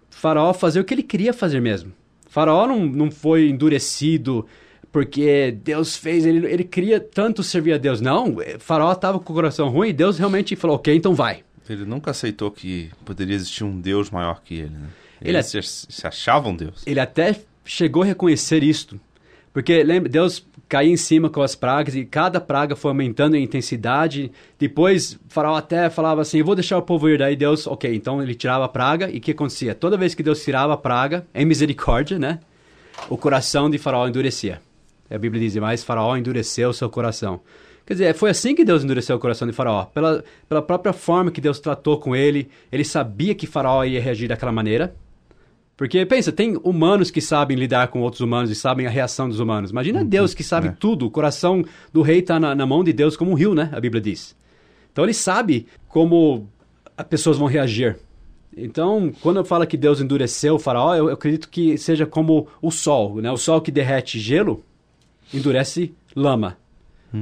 Faraó 0.10 0.54
fazer 0.54 0.80
o 0.80 0.84
que 0.84 0.94
ele 0.94 1.04
queria 1.04 1.34
fazer 1.34 1.62
mesmo. 1.62 1.94
Faraó 2.28 2.68
não, 2.68 2.86
não 2.86 3.10
foi 3.10 3.50
endurecido 3.50 4.46
porque 4.92 5.58
Deus 5.64 5.96
fez, 5.96 6.26
ele, 6.26 6.46
ele 6.48 6.64
queria 6.64 7.00
tanto 7.00 7.44
servir 7.44 7.74
a 7.74 7.78
Deus. 7.78 8.02
Não, 8.02 8.38
Faraó 8.60 8.92
estava 8.92 9.20
com 9.20 9.32
o 9.32 9.36
coração 9.36 9.70
ruim 9.70 9.90
e 9.90 9.94
Deus 9.94 10.18
realmente 10.18 10.56
falou, 10.56 10.76
ok, 10.76 10.94
então 10.96 11.14
vai. 11.14 11.44
Ele 11.70 11.86
nunca 11.86 12.12
aceitou 12.12 12.50
que 12.50 12.90
poderia 13.06 13.36
existir 13.36 13.64
um 13.64 13.80
Deus 13.80 14.10
maior 14.10 14.42
que 14.44 14.56
ele, 14.56 14.70
né? 14.70 14.90
Ele 15.22 15.38
Ele 15.38 15.44
se, 15.44 15.62
se 15.62 16.08
achava 16.08 16.50
um 16.50 16.56
Deus. 16.56 16.84
Ele 16.86 17.00
até 17.00 17.40
chegou 17.64 18.02
a 18.04 18.06
reconhecer 18.06 18.64
isto. 18.64 19.00
Porque, 19.60 19.84
lembra, 19.84 20.08
Deus 20.08 20.48
caía 20.70 20.89
em 20.89 20.96
cima 20.96 21.30
com 21.30 21.42
as 21.42 21.54
pragas 21.54 21.94
e 21.94 22.06
cada 22.06 22.39
praga 22.39 22.78
foi 22.78 22.92
aumentando 22.92 23.36
em 23.36 23.44
intensidade. 23.44 24.32
Depois, 24.58 25.20
Faraó 25.28 25.58
até 25.58 25.89
falava 25.89 26.22
assim, 26.22 26.42
vou 26.42 26.56
deixar 26.56 26.78
o 26.78 26.82
povo 26.82 27.10
ir. 27.10 27.18
Daí 27.18 27.36
Deus, 27.36 27.68
ok, 27.68 27.94
então 27.94 28.24
ele 28.24 28.34
tirava 28.34 28.63
a 28.63 28.70
praga 28.70 29.10
e 29.12 29.18
o 29.18 29.20
que 29.20 29.32
acontecia? 29.32 29.75
Toda 29.75 29.98
vez 29.98 30.16
que 30.16 30.24
Deus 30.24 30.42
tirava 30.42 30.75
a 30.75 30.78
praga, 30.78 31.28
em 31.36 31.44
misericórdia, 31.44 32.18
né? 32.18 32.39
O 33.10 33.18
coração 33.18 33.70
de 33.70 33.78
Faraó 33.78 34.08
endurecia. 34.08 34.62
A 35.12 35.18
Bíblia 35.18 35.44
diz, 35.44 35.58
mas 35.58 35.84
Faraó 35.84 36.16
endureceu 36.16 36.70
o 36.70 36.74
seu 36.74 36.89
coração. 36.89 37.42
Quer 37.86 37.96
dizer, 37.96 38.13
foi 38.13 38.30
assim 38.30 38.56
que 38.56 38.63
Deus 38.63 38.82
endureceu 38.82 39.18
o 39.18 39.20
coração 39.20 39.46
de 39.46 39.54
Faraó. 39.54 39.84
Pela, 39.88 40.24
pela 40.48 40.62
própria 40.62 40.94
forma 40.94 41.32
que 41.32 41.42
Deus 41.42 41.60
tratou 41.60 42.00
com 42.00 42.16
ele, 42.16 42.50
ele 42.72 42.86
sabia 42.86 43.36
que 43.36 43.46
Faraó 43.46 43.84
ia 43.84 44.00
reagir 44.00 44.30
daquela 44.30 44.54
maneira. 44.54 44.96
Porque, 45.80 46.06
pensa, 46.06 46.30
tem 46.30 46.60
humanos 46.62 47.10
que 47.10 47.22
sabem 47.22 47.56
lidar 47.56 47.88
com 47.88 48.02
outros 48.02 48.20
humanos 48.20 48.52
e 48.52 48.56
sabem 48.56 48.86
a 48.86 48.90
reação 48.90 49.30
dos 49.30 49.40
humanos. 49.40 49.72
Imagina 49.72 50.04
Deus 50.04 50.34
que 50.34 50.44
sabe 50.44 50.68
é. 50.68 50.72
tudo. 50.78 51.06
O 51.06 51.10
coração 51.10 51.64
do 51.94 52.02
rei 52.02 52.20
está 52.20 52.38
na, 52.38 52.54
na 52.54 52.66
mão 52.66 52.84
de 52.84 52.92
Deus 52.92 53.16
como 53.16 53.32
um 53.32 53.34
rio, 53.34 53.56
né? 53.56 53.70
A 53.72 53.80
Bíblia 53.80 54.02
diz. 54.02 54.36
Então 54.92 55.06
ele 55.06 55.14
sabe 55.14 55.68
como 55.88 56.50
as 56.98 57.08
pessoas 57.08 57.38
vão 57.38 57.48
reagir. 57.48 57.98
Então, 58.58 59.10
quando 59.22 59.38
eu 59.38 59.46
falo 59.46 59.66
que 59.66 59.78
Deus 59.78 60.02
endureceu 60.02 60.56
o 60.56 60.60
faraó, 60.60 60.96
eu, 60.96 61.08
eu 61.08 61.14
acredito 61.14 61.48
que 61.48 61.78
seja 61.78 62.06
como 62.06 62.50
o 62.62 62.72
sol, 62.72 63.22
né? 63.22 63.32
O 63.32 63.38
sol 63.38 63.62
que 63.62 63.72
derrete 63.72 64.20
gelo, 64.20 64.62
endurece 65.34 65.94
lama. 66.14 66.58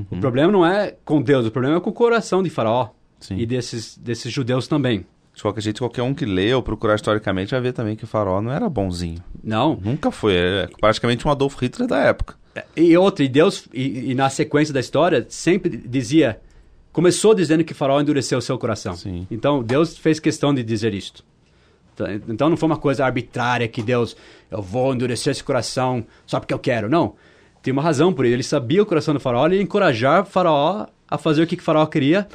O 0.09 0.17
problema 0.19 0.51
não 0.51 0.65
é 0.65 0.95
com 1.05 1.21
Deus, 1.21 1.45
o 1.45 1.51
problema 1.51 1.77
é 1.77 1.79
com 1.79 1.91
o 1.91 1.93
coração 1.93 2.41
de 2.41 2.49
faraó 2.49 2.89
Sim. 3.19 3.37
e 3.37 3.45
desses, 3.45 3.95
desses 3.99 4.33
judeus 4.33 4.67
também. 4.67 5.05
De 5.37 5.43
qualquer 5.43 5.61
jeito, 5.61 5.77
qualquer 5.77 6.01
um 6.01 6.15
que 6.15 6.25
lê 6.25 6.51
ou 6.51 6.63
procurar 6.63 6.95
historicamente 6.95 7.51
vai 7.51 7.61
ver 7.61 7.71
também 7.71 7.95
que 7.95 8.03
o 8.03 8.07
faraó 8.07 8.41
não 8.41 8.51
era 8.51 8.67
bonzinho. 8.67 9.23
Não, 9.43 9.79
Nunca 9.79 10.09
foi. 10.09 10.33
É 10.33 10.67
praticamente 10.81 11.27
um 11.27 11.29
Adolf 11.29 11.61
Hitler 11.61 11.87
da 11.87 11.99
época. 11.99 12.35
E 12.75 12.97
outra, 12.97 13.23
e 13.23 13.27
Deus, 13.27 13.67
e, 13.71 14.09
e 14.09 14.15
na 14.15 14.31
sequência 14.31 14.73
da 14.73 14.79
história, 14.79 15.27
sempre 15.29 15.77
dizia, 15.77 16.41
começou 16.91 17.35
dizendo 17.35 17.63
que 17.63 17.75
Faraó 17.75 18.01
endureceu 18.01 18.39
o 18.39 18.41
seu 18.41 18.57
coração. 18.57 18.95
Sim. 18.95 19.27
Então, 19.29 19.61
Deus 19.61 19.95
fez 19.95 20.19
questão 20.19 20.55
de 20.55 20.63
dizer 20.63 20.91
isto. 20.95 21.23
Tá, 21.95 22.11
Então, 22.27 22.49
não 22.49 22.57
foi 22.57 22.65
uma 22.65 22.77
coisa 22.77 23.05
arbitrária 23.05 23.67
que 23.67 23.83
Deus, 23.83 24.17
eu 24.49 24.59
vou 24.59 24.91
endurecer 24.91 25.29
esse 25.29 25.43
coração 25.43 26.03
só 26.25 26.39
porque 26.39 26.53
eu 26.53 26.57
quero. 26.57 26.89
Não. 26.89 27.13
Tem 27.61 27.71
uma 27.71 27.83
razão 27.83 28.11
por 28.11 28.25
isso. 28.25 28.33
Ele 28.33 28.41
sabia 28.41 28.81
o 28.81 28.87
coração 28.87 29.13
do 29.13 29.19
Faraó 29.19 29.47
e 29.49 29.61
encorajar 29.61 30.25
Faraó 30.25 30.87
a 31.07 31.17
fazer 31.19 31.43
o 31.43 31.47
que 31.47 31.57
que 31.57 31.63
Faraó 31.63 31.85
queria 31.85 32.27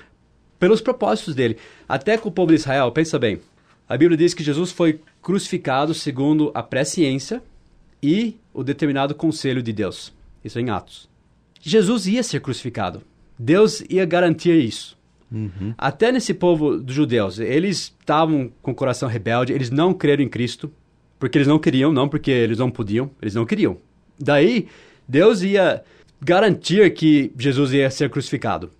pelos 0.62 0.80
propósitos 0.80 1.34
dele. 1.34 1.58
Até 1.92 2.16
com 2.16 2.30
o 2.30 2.32
povo 2.32 2.52
de 2.52 2.54
Israel, 2.54 2.90
pensa 2.90 3.18
bem. 3.18 3.38
A 3.86 3.98
Bíblia 3.98 4.16
diz 4.16 4.32
que 4.32 4.42
Jesus 4.42 4.72
foi 4.72 4.98
crucificado 5.20 5.92
segundo 5.92 6.50
a 6.54 6.62
presciência 6.62 7.42
e 8.02 8.38
o 8.50 8.64
determinado 8.64 9.14
conselho 9.14 9.62
de 9.62 9.74
Deus. 9.74 10.10
Isso 10.42 10.58
é 10.58 10.62
em 10.62 10.70
Atos. 10.70 11.06
Jesus 11.60 12.06
ia 12.06 12.22
ser 12.22 12.40
crucificado. 12.40 13.02
Deus 13.38 13.84
ia 13.90 14.06
garantir 14.06 14.54
isso. 14.54 14.96
Até 15.76 16.10
nesse 16.10 16.32
povo 16.32 16.78
dos 16.78 16.94
judeus, 16.94 17.38
eles 17.38 17.94
estavam 18.00 18.50
com 18.62 18.70
o 18.70 18.74
coração 18.74 19.06
rebelde, 19.06 19.52
eles 19.52 19.68
não 19.68 19.92
creram 19.92 20.24
em 20.24 20.30
Cristo, 20.30 20.72
porque 21.18 21.36
eles 21.36 21.48
não 21.48 21.58
queriam, 21.58 21.92
não 21.92 22.08
porque 22.08 22.30
eles 22.30 22.56
não 22.56 22.70
podiam, 22.70 23.10
eles 23.20 23.34
não 23.34 23.44
queriam. 23.44 23.76
Daí, 24.18 24.66
Deus 25.06 25.42
ia 25.42 25.84
garantir 26.22 26.94
que 26.94 27.30
Jesus 27.36 27.74
ia 27.74 27.90
ser 27.90 28.08
crucificado. 28.08 28.70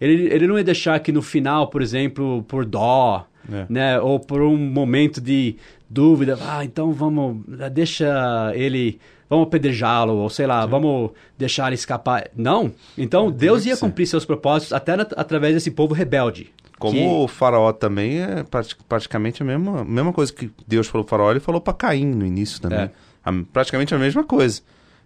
Ele, 0.00 0.32
ele 0.32 0.46
não 0.46 0.56
ia 0.56 0.64
deixar 0.64 0.98
que 1.00 1.12
no 1.12 1.20
final, 1.22 1.68
por 1.68 1.82
exemplo, 1.82 2.42
por 2.48 2.64
dó, 2.64 3.26
É. 3.52 3.66
né, 3.68 4.00
ou 4.00 4.18
por 4.18 4.40
um 4.42 4.56
momento 4.56 5.20
de 5.20 5.56
dúvida, 5.88 6.38
ah, 6.42 6.64
então 6.64 6.92
vamos, 6.92 7.38
deixa 7.72 8.52
ele, 8.54 8.98
vamos 9.28 9.46
apedrejá-lo, 9.46 10.14
ou 10.16 10.30
sei 10.30 10.46
lá, 10.46 10.64
vamos 10.66 11.10
deixar 11.36 11.66
ele 11.66 11.74
escapar. 11.74 12.28
Não. 12.36 12.72
Então, 12.96 13.30
Deus 13.30 13.66
ia 13.66 13.74
ser. 13.74 13.80
cumprir 13.80 14.06
seus 14.06 14.24
propósitos 14.24 14.72
até 14.72 14.96
na- 14.96 15.06
através 15.16 15.54
desse 15.54 15.70
povo 15.70 15.92
rebelde. 15.94 16.50
Como 16.78 16.94
que- 16.94 17.04
o 17.06 17.28
faraó 17.28 17.72
também 17.72 18.20
é 18.22 18.42
prati- 18.42 18.76
praticamente 18.88 19.42
a 19.42 19.44
mesma, 19.46 19.84
mesma 19.84 20.12
coisa 20.14 20.32
que 20.32 20.50
Deus 20.66 20.86
falou 20.86 21.04
pro 21.04 21.10
faraó, 21.10 21.30
ele 21.30 21.40
falou 21.40 21.60
pra 21.60 21.74
Caim 21.74 22.06
no 22.06 22.24
início 22.24 22.58
também. 22.60 22.78
É. 22.78 22.90
A- 23.22 23.32
praticamente 23.52 23.94
a 23.94 23.98
mesma 23.98 24.24
coisa. 24.24 24.62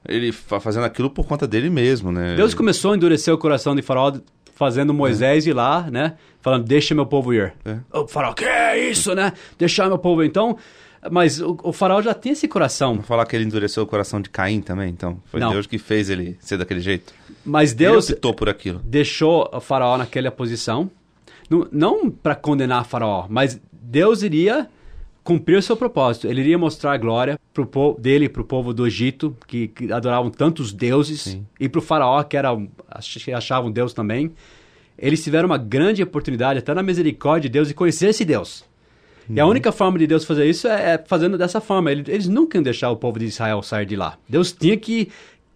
Ele 0.07 0.31
fa- 0.33 0.61
fazendo 0.61 0.85
aquilo 0.85 1.09
por 1.11 1.27
conta 1.27 1.47
dele 1.49 1.69
mesmo, 1.71 2.13
né? 2.13 2.37
Deus 2.37 2.55
começou 2.55 2.93
a 2.93 2.97
endurecer 2.97 3.33
o 3.35 3.39
coração 3.39 3.75
de 3.75 3.81
Faraó, 3.83 4.13
fazendo 4.55 4.95
Moisés 4.95 5.47
ir 5.47 5.53
lá, 5.53 5.89
né? 5.91 6.15
Falando, 6.41 6.65
deixa 6.65 6.95
meu 6.95 7.07
povo 7.07 7.33
ir. 7.35 7.53
É. 7.65 7.79
O 7.93 8.07
Faraó, 8.07 8.33
que 8.33 8.45
é 8.45 8.91
isso, 8.91 9.15
né? 9.15 9.33
Deixar 9.59 9.89
meu 9.89 9.99
povo 9.99 10.23
ir. 10.23 10.27
Então, 10.27 10.57
mas 11.11 11.41
o, 11.41 11.59
o 11.63 11.73
Faraó 11.73 12.01
já 12.01 12.15
tem 12.15 12.33
esse 12.33 12.47
coração. 12.49 12.95
Vou 12.97 13.05
falar 13.05 13.27
que 13.27 13.35
ele 13.37 13.45
endureceu 13.45 13.83
o 13.83 13.87
coração 13.87 14.21
de 14.21 14.31
Caim 14.31 14.61
também, 14.61 14.91
então. 14.91 15.21
Foi 15.27 15.41
Não. 15.41 15.51
Deus 15.51 15.67
que 15.67 15.79
fez 15.79 16.09
ele 16.09 16.37
ser 16.41 16.57
daquele 16.57 16.81
jeito. 16.81 17.13
Mas 17.45 17.71
Ele 17.71 17.79
Deus 17.79 18.09
optou 18.11 18.33
por 18.33 18.49
aquilo. 18.49 18.81
deixou 18.85 19.51
o 19.53 19.61
Faraó 19.61 19.99
naquela 19.99 20.31
posição. 20.31 20.91
não, 21.51 21.69
não 21.71 22.11
para 22.11 22.35
condenar 22.35 22.85
Faraó, 22.87 23.27
mas 23.29 23.61
Deus 23.73 24.23
iria 24.23 24.69
cumprir 25.25 25.57
o 25.57 25.63
seu 25.63 25.77
propósito. 25.77 26.29
Ele 26.29 26.43
iria 26.43 26.59
mostrar 26.59 26.93
a 26.93 26.97
glória 26.99 27.41
pro 27.53 27.65
povo, 27.67 27.99
dele 27.99 28.29
para 28.29 28.43
o 28.43 28.45
povo 28.45 28.73
do 28.75 28.87
Egito, 28.87 29.35
que, 29.47 29.69
que 29.69 29.91
adoravam 29.93 30.31
tantos 30.31 30.73
deuses, 30.73 31.23
Sim. 31.23 31.47
e 31.59 31.69
para 31.69 31.79
o 31.79 31.83
Faraó, 31.83 32.23
que 32.23 32.37
era, 32.37 32.53
um- 32.53 32.69
ach- 32.89 33.29
achavam 33.35 33.71
Deus 33.73 33.93
também. 33.95 34.31
Eles 34.99 35.25
tiveram 35.25 35.47
uma 35.47 35.59
grande 35.59 36.03
oportunidade, 36.03 36.59
até 36.61 36.73
na 36.75 36.83
misericórdia 36.83 37.49
de 37.49 37.53
Deus, 37.55 37.69
de 37.69 37.75
conhecer 37.75 38.11
esse 38.11 38.25
Deus. 38.25 38.65
E 39.29 39.41
a 39.41 39.47
única 39.47 39.73
forma 39.73 39.99
de 39.99 40.07
Deus 40.07 40.23
fazer 40.25 40.45
isso 40.45 40.69
é, 40.69 40.93
é 40.95 41.05
fazendo 41.07 41.39
dessa 41.39 41.59
forma. 41.59 41.91
Ele- 41.91 42.05
Eles 42.07 42.29
nunca 42.29 42.59
iam 42.59 42.63
deixar 42.63 42.91
o 42.91 42.97
povo 42.97 43.19
de 43.19 43.25
Israel 43.25 43.63
sair 43.63 43.87
de 43.87 43.97
lá. 43.97 44.19
Deus 44.29 44.53
tinha 44.53 44.77
que 44.77 45.09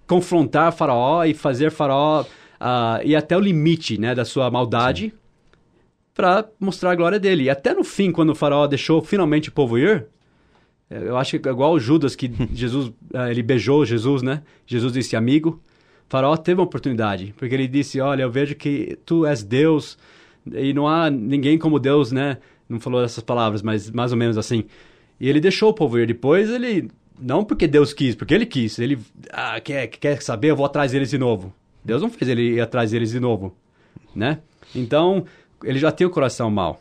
confrontar 0.06 0.72
Faraó 0.72 1.22
e 1.24 1.34
fazer 1.34 1.70
Faraó 1.70 2.24
ah, 2.58 3.00
ir 3.04 3.14
até 3.14 3.36
o 3.36 3.40
limite 3.40 4.00
né, 4.00 4.14
da 4.14 4.24
sua 4.24 4.50
maldade 4.50 5.12
para 6.18 6.48
mostrar 6.58 6.90
a 6.90 6.94
glória 6.96 7.20
dele. 7.20 7.44
E 7.44 7.50
até 7.50 7.72
no 7.72 7.84
fim, 7.84 8.10
quando 8.10 8.30
o 8.30 8.34
Faraó 8.34 8.66
deixou 8.66 9.00
finalmente 9.00 9.50
o 9.50 9.52
povo 9.52 9.78
ir, 9.78 10.06
eh, 10.90 11.04
eu 11.06 11.16
acho 11.16 11.38
que 11.38 11.48
é 11.48 11.52
igual 11.52 11.74
o 11.74 11.78
Judas 11.78 12.16
que 12.16 12.28
Jesus, 12.52 12.92
ah, 13.14 13.30
ele 13.30 13.40
beijou 13.40 13.86
Jesus, 13.86 14.20
né? 14.20 14.42
Jesus 14.66 14.92
disse 14.92 15.14
amigo. 15.14 15.62
O 16.08 16.10
Faraó 16.10 16.36
teve 16.36 16.60
uma 16.60 16.64
oportunidade, 16.64 17.32
porque 17.38 17.54
ele 17.54 17.68
disse: 17.68 18.00
Olha, 18.00 18.22
eu 18.22 18.30
vejo 18.32 18.56
que 18.56 18.98
tu 19.06 19.24
és 19.24 19.44
Deus 19.44 19.96
e 20.52 20.74
não 20.74 20.88
há 20.88 21.08
ninguém 21.08 21.56
como 21.56 21.78
Deus, 21.78 22.10
né? 22.10 22.38
Não 22.68 22.80
falou 22.80 23.00
essas 23.04 23.22
palavras, 23.22 23.62
mas 23.62 23.88
mais 23.88 24.10
ou 24.10 24.18
menos 24.18 24.36
assim. 24.36 24.64
E 25.20 25.28
ele 25.28 25.38
deixou 25.38 25.70
o 25.70 25.74
povo 25.74 26.00
ir. 26.00 26.06
Depois 26.08 26.50
ele, 26.50 26.90
não 27.16 27.44
porque 27.44 27.68
Deus 27.68 27.92
quis, 27.92 28.16
porque 28.16 28.34
ele 28.34 28.44
quis. 28.44 28.80
Ele 28.80 28.98
ah, 29.30 29.60
quer, 29.60 29.86
quer 29.86 30.20
saber, 30.20 30.50
eu 30.50 30.56
vou 30.56 30.66
atrás 30.66 30.90
deles 30.90 31.10
de 31.10 31.18
novo. 31.18 31.54
Deus 31.84 32.02
não 32.02 32.10
fez 32.10 32.28
ele 32.28 32.54
ir 32.54 32.60
atrás 32.60 32.90
deles 32.90 33.12
de 33.12 33.20
novo, 33.20 33.56
né? 34.12 34.40
Então, 34.74 35.24
ele 35.64 35.78
já 35.78 35.90
tem 35.92 36.06
o 36.06 36.10
coração 36.10 36.50
mau. 36.50 36.80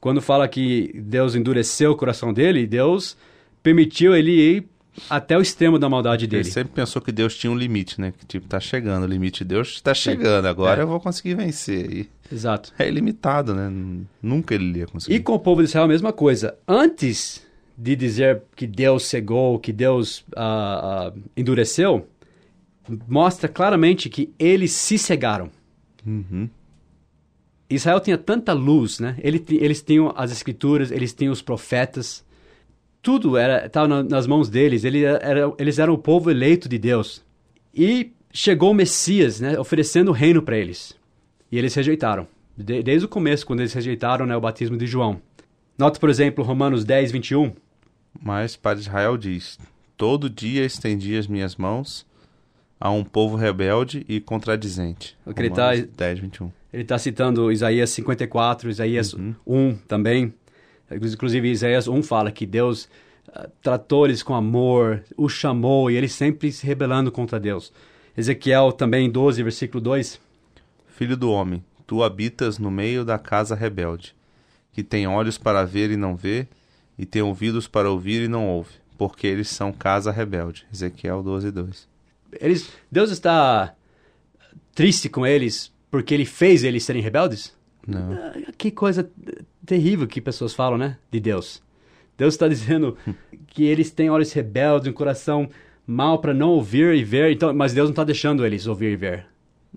Quando 0.00 0.20
fala 0.22 0.46
que 0.46 0.92
Deus 0.94 1.34
endureceu 1.34 1.92
o 1.92 1.96
coração 1.96 2.32
dele, 2.32 2.66
Deus 2.66 3.16
permitiu 3.62 4.14
ele 4.14 4.30
ir 4.32 4.68
até 5.10 5.36
o 5.38 5.40
extremo 5.42 5.78
da 5.78 5.88
maldade 5.88 6.24
Ele 6.24 6.30
dele. 6.30 6.44
sempre 6.44 6.72
pensou 6.72 7.00
que 7.02 7.12
Deus 7.12 7.36
tinha 7.36 7.50
um 7.50 7.56
limite, 7.56 8.00
né? 8.00 8.12
Que 8.16 8.26
tipo, 8.26 8.46
tá 8.48 8.58
chegando, 8.60 9.04
o 9.04 9.06
limite 9.06 9.38
de 9.44 9.44
Deus 9.50 9.68
está 9.68 9.94
chegando, 9.94 10.46
agora 10.46 10.80
É. 10.80 10.84
eu 10.84 10.88
vou 10.88 10.98
conseguir 11.00 11.34
vencer. 11.34 11.90
E 11.90 12.08
Exato. 12.32 12.72
é 12.78 12.88
ilimitado, 12.88 13.54
né? 13.54 13.70
Nunca 14.22 14.54
ele 14.54 14.78
ia 14.78 14.86
conseguir. 14.86 15.16
E 15.16 15.20
com 15.20 15.34
o 15.34 15.38
povo 15.38 15.62
de 15.62 15.68
Israel 15.68 15.84
a 15.84 15.88
mesma 15.88 16.12
coisa. 16.12 16.56
Antes 16.66 17.46
de 17.76 17.94
dizer 17.94 18.42
que 18.56 18.66
Deus 18.66 19.04
cegou, 19.04 19.58
que 19.60 19.72
Deus 19.72 20.24
ah, 20.36 21.10
ah, 21.14 21.18
endureceu, 21.36 22.08
mostra 23.06 23.48
claramente 23.48 24.08
que 24.08 24.32
eles 24.38 24.72
se 24.72 24.98
cegaram. 24.98 25.50
Uhum. 26.06 26.48
Israel 27.70 28.00
tinha 28.00 28.16
tanta 28.16 28.52
luz, 28.52 28.98
né? 28.98 29.16
Ele 29.22 29.44
eles 29.50 29.82
tinham 29.82 30.12
as 30.16 30.30
escrituras, 30.32 30.90
eles 30.90 31.12
tinham 31.12 31.32
os 31.32 31.42
profetas. 31.42 32.24
Tudo 33.02 33.36
era 33.36 33.66
estava 33.66 33.86
na- 33.86 34.02
nas 34.02 34.26
mãos 34.26 34.48
deles. 34.48 34.84
Ele 34.84 35.04
era- 35.04 35.52
eles 35.58 35.78
eram 35.78 35.94
o 35.94 35.98
povo 35.98 36.30
eleito 36.30 36.68
de 36.68 36.78
Deus. 36.78 37.22
E 37.74 38.12
chegou 38.32 38.70
o 38.70 38.74
Messias, 38.74 39.40
né? 39.40 39.58
Oferecendo 39.58 40.08
o 40.08 40.12
reino 40.12 40.42
para 40.42 40.56
eles. 40.56 40.96
E 41.52 41.58
eles 41.58 41.74
rejeitaram. 41.74 42.26
De- 42.56 42.82
desde 42.82 43.04
o 43.06 43.08
começo, 43.08 43.46
quando 43.46 43.60
eles 43.60 43.72
rejeitaram 43.72 44.26
né, 44.26 44.36
o 44.36 44.40
batismo 44.40 44.76
de 44.76 44.86
João. 44.86 45.20
Nota, 45.78 46.00
por 46.00 46.10
exemplo, 46.10 46.42
Romanos 46.44 46.84
10, 46.84 47.12
21. 47.12 47.52
Mas 48.20 48.56
para 48.56 48.78
Israel 48.78 49.16
diz: 49.16 49.58
Todo 49.96 50.28
dia 50.30 50.64
estendi 50.64 51.16
as 51.16 51.26
minhas 51.26 51.54
mãos 51.56 52.04
a 52.80 52.90
um 52.90 53.04
povo 53.04 53.36
rebelde 53.36 54.04
e 54.08 54.20
contradizente. 54.20 55.16
Tá- 55.24 55.30
Romanos 55.76 55.96
10, 55.96 56.18
21. 56.18 56.50
Ele 56.72 56.82
está 56.82 56.98
citando 56.98 57.50
Isaías 57.50 57.90
54, 57.90 58.68
Isaías 58.68 59.14
1 59.46 59.76
também. 59.86 60.34
Inclusive, 60.90 61.50
Isaías 61.50 61.88
1 61.88 62.02
fala 62.02 62.30
que 62.30 62.46
Deus 62.46 62.88
ah, 63.32 63.48
tratou 63.62 64.06
eles 64.06 64.22
com 64.22 64.34
amor, 64.34 65.02
o 65.16 65.28
chamou, 65.28 65.90
e 65.90 65.96
eles 65.96 66.12
sempre 66.12 66.52
se 66.52 66.66
rebelando 66.66 67.10
contra 67.10 67.40
Deus. 67.40 67.72
Ezequiel 68.16 68.72
também 68.72 69.10
12, 69.10 69.42
versículo 69.42 69.80
2. 69.80 70.20
Filho 70.88 71.16
do 71.16 71.30
homem, 71.30 71.64
tu 71.86 72.02
habitas 72.02 72.58
no 72.58 72.70
meio 72.70 73.04
da 73.04 73.18
casa 73.18 73.54
rebelde, 73.54 74.14
que 74.72 74.82
tem 74.82 75.06
olhos 75.06 75.38
para 75.38 75.64
ver 75.64 75.90
e 75.90 75.96
não 75.96 76.16
vê, 76.16 76.46
e 76.98 77.06
tem 77.06 77.22
ouvidos 77.22 77.68
para 77.68 77.90
ouvir 77.90 78.22
e 78.22 78.28
não 78.28 78.46
ouve, 78.46 78.72
porque 78.98 79.26
eles 79.26 79.48
são 79.48 79.72
casa 79.72 80.10
rebelde. 80.10 80.66
Ezequiel 80.72 81.22
12, 81.22 81.50
2. 81.50 81.88
Eles, 82.40 82.70
Deus 82.90 83.10
está 83.10 83.74
triste 84.74 85.08
com 85.08 85.26
eles 85.26 85.72
porque 85.90 86.14
ele 86.14 86.24
fez 86.24 86.64
eles 86.64 86.84
serem 86.84 87.02
rebeldes? 87.02 87.56
Não. 87.86 88.12
Ah, 88.12 88.32
Que 88.56 88.70
coisa 88.70 89.10
terrível 89.64 90.06
que 90.06 90.20
pessoas 90.20 90.54
falam, 90.54 90.78
né? 90.78 90.98
De 91.10 91.20
Deus. 91.20 91.62
Deus 92.16 92.34
está 92.34 92.48
dizendo 92.48 92.96
que 93.48 93.64
eles 93.64 93.90
têm 93.90 94.10
olhos 94.10 94.32
rebeldes, 94.32 94.88
um 94.88 94.92
coração 94.92 95.48
mal 95.86 96.18
para 96.18 96.34
não 96.34 96.50
ouvir 96.50 96.94
e 96.94 97.02
ver, 97.02 97.32
então, 97.32 97.54
mas 97.54 97.72
Deus 97.72 97.86
não 97.86 97.92
está 97.92 98.04
deixando 98.04 98.44
eles 98.44 98.66
ouvir 98.66 98.92
e 98.92 98.96
ver. 98.96 99.26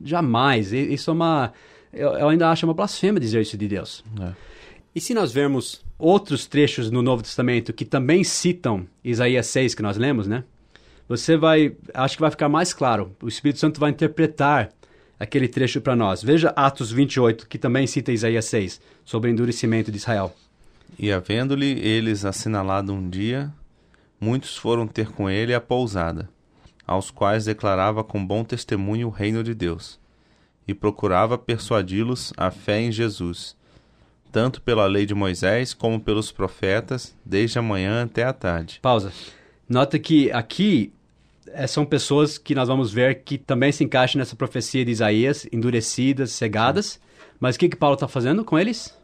Jamais. 0.04 0.74
Isso 0.74 1.10
é 1.10 1.13
uma. 1.13 1.54
Eu, 1.93 2.10
eu 2.13 2.30
ainda 2.30 2.50
acho 2.50 2.65
uma 2.65 2.74
blasfêmia 2.74 3.19
dizer 3.19 3.41
isso 3.41 3.58
de 3.58 3.67
Deus. 3.67 4.04
É. 4.19 4.32
E 4.93 5.00
se 5.00 5.13
nós 5.13 5.32
vermos 5.32 5.82
outros 5.97 6.45
trechos 6.45 6.91
no 6.91 7.02
Novo 7.02 7.24
Testamento 7.24 7.71
que 7.71 7.86
também 7.86 8.24
citam 8.24 8.86
Isaías 9.04 9.47
6 9.47 9.76
que 9.76 9.82
nós 9.82 9.95
lemos, 9.97 10.28
né? 10.28 10.43
Você 11.08 11.38
vai, 11.38 11.76
acho 11.93 12.15
que 12.15 12.21
vai 12.21 12.32
ficar 12.32 12.50
mais 12.50 12.74
claro. 12.74 13.15
O 13.21 13.28
Espírito 13.28 13.60
Santo 13.60 13.80
vai 13.80 13.89
interpretar 13.91 14.69
aquele 15.21 15.47
trecho 15.47 15.79
para 15.79 15.95
nós. 15.95 16.23
Veja 16.23 16.49
Atos 16.55 16.91
28, 16.91 17.47
que 17.47 17.60
também 17.60 17.86
cita 17.86 18.12
Isaías 18.12 18.45
6, 18.45 18.81
sobre 19.05 19.29
o 19.29 19.31
endurecimento 19.31 19.91
de 19.91 19.97
Israel. 19.97 20.36
E 20.97 21.12
havendo-lhe 21.12 21.79
eles 21.79 22.25
assinalado 22.25 22.91
um 22.91 23.07
dia, 23.07 23.53
muitos 24.19 24.57
foram 24.57 24.88
ter 24.88 25.12
com 25.12 25.29
ele 25.29 25.53
a 25.53 25.62
pousada, 25.62 26.27
aos 26.88 27.12
quais 27.12 27.45
declarava 27.45 28.03
com 28.03 28.25
bom 28.25 28.43
testemunho 28.43 29.10
o 29.10 29.12
reino 29.12 29.43
de 29.43 29.53
Deus, 29.53 29.99
e 30.67 30.73
procurava 30.73 31.38
persuadi-los 31.38 32.34
à 32.36 32.49
fé 32.49 32.81
em 32.81 32.91
Jesus, 32.91 33.55
tanto 34.31 34.60
pela 34.60 34.88
lei 34.88 35.05
de 35.05 35.13
Moisés 35.13 35.71
como 35.71 35.99
pelos 35.99 36.31
profetas, 36.31 37.15
desde 37.23 37.60
a 37.60 37.62
manhã 37.62 38.03
até 38.05 38.23
a 38.23 38.34
tarde. 38.34 38.79
Pausa. 38.81 39.13
Nota 39.69 39.99
que 39.99 40.31
aqui 40.31 40.91
são 41.67 41.85
pessoas 41.85 42.37
que 42.37 42.53
nós 42.55 42.67
vamos 42.67 42.91
ver 42.91 43.23
que 43.23 43.37
também 43.37 43.71
se 43.71 43.83
encaixam 43.83 44.19
nessa 44.19 44.35
profecia 44.35 44.83
de 44.85 44.91
Isaías, 44.91 45.47
endurecidas, 45.51 46.31
cegadas. 46.31 46.99
Mas 47.39 47.55
o 47.55 47.59
que, 47.59 47.69
que 47.69 47.75
Paulo 47.75 47.95
está 47.95 48.07
fazendo 48.07 48.43
com 48.45 48.57
eles? 48.59 48.95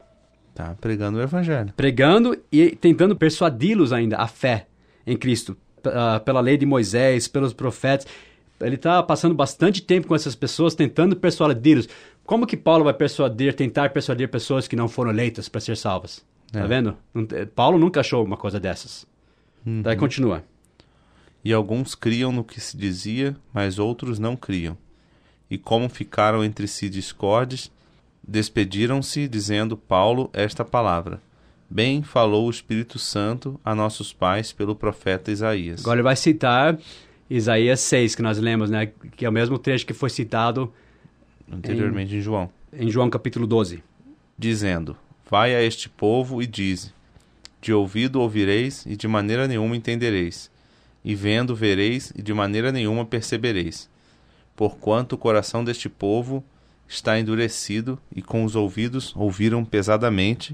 Tá 0.53 0.75
pregando 0.79 1.17
o 1.19 1.21
evangelho. 1.21 1.73
pregando 1.77 2.37
e 2.51 2.71
tentando 2.75 3.15
persuadi-los 3.15 3.93
ainda 3.93 4.17
à 4.17 4.27
fé 4.27 4.65
em 5.05 5.15
Cristo, 5.15 5.55
ah, 5.85 6.19
pela 6.19 6.41
lei 6.41 6.57
de 6.57 6.65
Moisés, 6.65 7.27
pelos 7.27 7.53
profetas. 7.53 8.07
Ele 8.59 8.73
está 8.75 9.01
passando 9.03 9.35
bastante 9.35 9.81
tempo 9.83 10.07
com 10.07 10.15
essas 10.15 10.35
pessoas, 10.35 10.73
tentando 10.73 11.15
persuadi-los. 11.15 11.87
Como 12.25 12.47
que 12.47 12.57
Paulo 12.57 12.83
vai 12.85 12.93
persuadir, 12.93 13.53
tentar 13.53 13.91
persuadir 13.91 14.27
pessoas 14.29 14.67
que 14.67 14.75
não 14.75 14.87
foram 14.87 15.11
eleitas 15.11 15.47
para 15.47 15.61
ser 15.61 15.77
salvas? 15.77 16.25
Tá 16.51 16.61
É. 16.61 16.67
vendo? 16.67 16.97
Não 17.13 17.23
te- 17.25 17.45
Paulo 17.45 17.77
nunca 17.77 17.99
achou 17.99 18.23
uma 18.25 18.35
coisa 18.37 18.59
dessas. 18.59 19.05
Daí 19.65 19.95
continua. 19.95 20.43
E 21.47 21.53
alguns 21.53 21.95
criam 21.95 22.29
no 22.29 22.43
que 22.43 22.59
se 22.59 22.75
dizia, 22.75 23.33
mas 23.53 23.79
outros 23.79 24.19
não 24.19 24.35
criam. 24.35 24.77
E 25.49 25.57
como 25.57 25.87
ficaram 25.87 26.43
entre 26.43 26.67
si 26.67 26.89
discordes, 26.89 27.71
despediram-se, 28.21 29.29
dizendo 29.29 29.77
Paulo 29.77 30.29
esta 30.33 30.65
palavra: 30.65 31.21
Bem 31.69 32.03
falou 32.03 32.47
o 32.47 32.49
Espírito 32.49 32.99
Santo 32.99 33.57
a 33.63 33.73
nossos 33.73 34.11
pais 34.11 34.51
pelo 34.51 34.75
profeta 34.75 35.31
Isaías. 35.31 35.79
Agora 35.79 35.99
ele 35.99 36.03
vai 36.03 36.17
citar 36.17 36.77
Isaías 37.29 37.79
6, 37.79 38.15
que 38.15 38.21
nós 38.21 38.37
lemos, 38.39 38.69
né? 38.69 38.91
Que 39.15 39.25
é 39.25 39.29
o 39.29 39.31
mesmo 39.31 39.57
trecho 39.57 39.85
que 39.85 39.93
foi 39.93 40.09
citado 40.09 40.73
anteriormente 41.49 42.13
em 42.13 42.19
João, 42.19 42.49
em 42.73 42.89
João 42.89 43.09
capítulo 43.09 43.47
12. 43.47 43.81
dizendo: 44.37 44.97
Vai 45.31 45.55
a 45.55 45.63
este 45.63 45.87
povo 45.87 46.41
e 46.41 46.45
dize: 46.45 46.91
De 47.61 47.71
ouvido 47.71 48.19
ouvireis 48.19 48.85
e 48.85 48.97
de 48.97 49.07
maneira 49.07 49.47
nenhuma 49.47 49.77
entendereis, 49.77 50.51
e 51.07 51.15
vendo 51.15 51.55
vereis 51.55 52.11
e 52.17 52.21
de 52.21 52.33
maneira 52.33 52.69
nenhuma 52.69 53.05
percebereis. 53.05 53.89
Porquanto 54.57 55.13
o 55.13 55.17
coração 55.17 55.63
deste 55.63 55.87
povo 55.87 56.43
está 56.85 57.17
endurecido, 57.17 57.97
e 58.13 58.21
com 58.21 58.43
os 58.43 58.57
ouvidos 58.57 59.15
ouviram 59.15 59.63
pesadamente, 59.63 60.53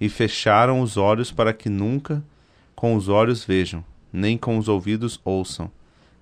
e 0.00 0.08
fecharam 0.08 0.80
os 0.80 0.96
olhos 0.96 1.32
para 1.32 1.52
que 1.52 1.68
nunca 1.68 2.22
com 2.76 2.94
os 2.94 3.08
olhos 3.08 3.44
vejam, 3.44 3.84
nem 4.12 4.38
com 4.38 4.56
os 4.56 4.68
ouvidos 4.68 5.20
ouçam, 5.24 5.68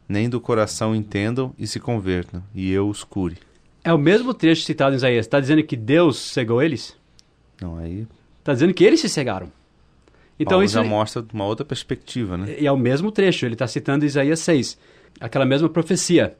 nem 0.08 0.26
do 0.30 0.40
coração 0.40 0.96
entendam 0.96 1.54
e 1.58 1.66
se 1.66 1.78
convertam, 1.78 2.42
e 2.54 2.70
eu 2.70 2.88
os 2.88 3.04
cure. 3.04 3.36
É 3.84 3.92
o 3.92 3.98
mesmo 3.98 4.32
trecho 4.32 4.62
citado 4.62 4.94
em 4.94 4.96
Isaías. 4.96 5.26
Está 5.26 5.38
dizendo 5.38 5.62
que 5.62 5.76
Deus 5.76 6.18
cegou 6.18 6.62
eles? 6.62 6.96
Não, 7.60 7.76
aí 7.76 8.06
Está 8.38 8.54
dizendo 8.54 8.72
que 8.72 8.84
eles 8.84 9.00
se 9.00 9.08
cegaram. 9.10 9.52
Então 10.42 10.52
Paulo 10.52 10.64
isso 10.64 10.74
já 10.74 10.82
mostra 10.84 11.24
uma 11.32 11.44
outra 11.44 11.64
perspectiva, 11.64 12.36
né? 12.36 12.56
e 12.58 12.66
é 12.66 12.72
o 12.72 12.76
mesmo 12.76 13.12
trecho. 13.12 13.44
Ele 13.46 13.54
está 13.54 13.66
citando 13.66 14.04
Isaías 14.04 14.40
6, 14.40 14.78
aquela 15.20 15.44
mesma 15.44 15.68
profecia. 15.68 16.34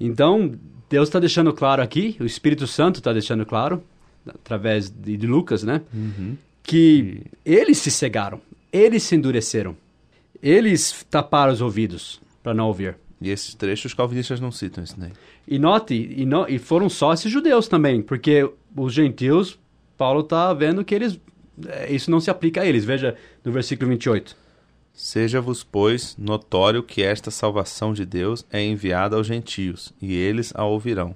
Então 0.00 0.52
Deus 0.88 1.08
está 1.08 1.18
deixando 1.18 1.52
claro 1.52 1.82
aqui, 1.82 2.16
o 2.20 2.24
Espírito 2.24 2.66
Santo 2.66 2.96
está 2.96 3.12
deixando 3.12 3.44
claro 3.44 3.82
através 4.26 4.88
de, 4.90 5.16
de 5.16 5.26
Lucas, 5.26 5.62
né? 5.62 5.82
Que 6.62 7.22
eles 7.44 7.78
se 7.78 7.90
cegaram, 7.90 8.40
eles 8.72 9.02
se 9.04 9.14
endureceram, 9.14 9.76
eles 10.42 11.06
taparam 11.10 11.52
os 11.52 11.60
ouvidos 11.60 12.20
para 12.42 12.52
não 12.54 12.66
ouvir. 12.66 12.96
E 13.20 13.30
esses 13.30 13.54
trechos 13.54 13.86
os 13.86 13.94
calvinistas 13.94 14.40
não 14.40 14.50
citam 14.52 14.82
isso 14.84 14.98
daí. 14.98 15.12
E 15.48 15.58
note, 15.58 15.94
e, 15.94 16.26
no- 16.26 16.46
e 16.48 16.58
foram 16.58 16.88
só 16.88 17.12
esses 17.14 17.30
judeus 17.30 17.66
também, 17.68 18.02
porque 18.02 18.48
os 18.76 18.92
gentios, 18.92 19.58
Paulo 19.96 20.20
está 20.20 20.52
vendo 20.52 20.84
que 20.84 20.94
eles, 20.94 21.18
isso 21.88 22.10
não 22.10 22.20
se 22.20 22.30
aplica 22.30 22.60
a 22.62 22.66
eles. 22.66 22.84
Veja 22.84 23.16
no 23.44 23.52
versículo 23.52 23.88
28. 23.90 24.36
Seja-vos, 24.92 25.62
pois, 25.62 26.16
notório 26.16 26.82
que 26.82 27.02
esta 27.02 27.30
salvação 27.30 27.92
de 27.92 28.06
Deus 28.06 28.46
é 28.50 28.62
enviada 28.64 29.16
aos 29.16 29.26
gentios, 29.26 29.92
e 30.00 30.14
eles 30.14 30.52
a 30.56 30.64
ouvirão. 30.64 31.14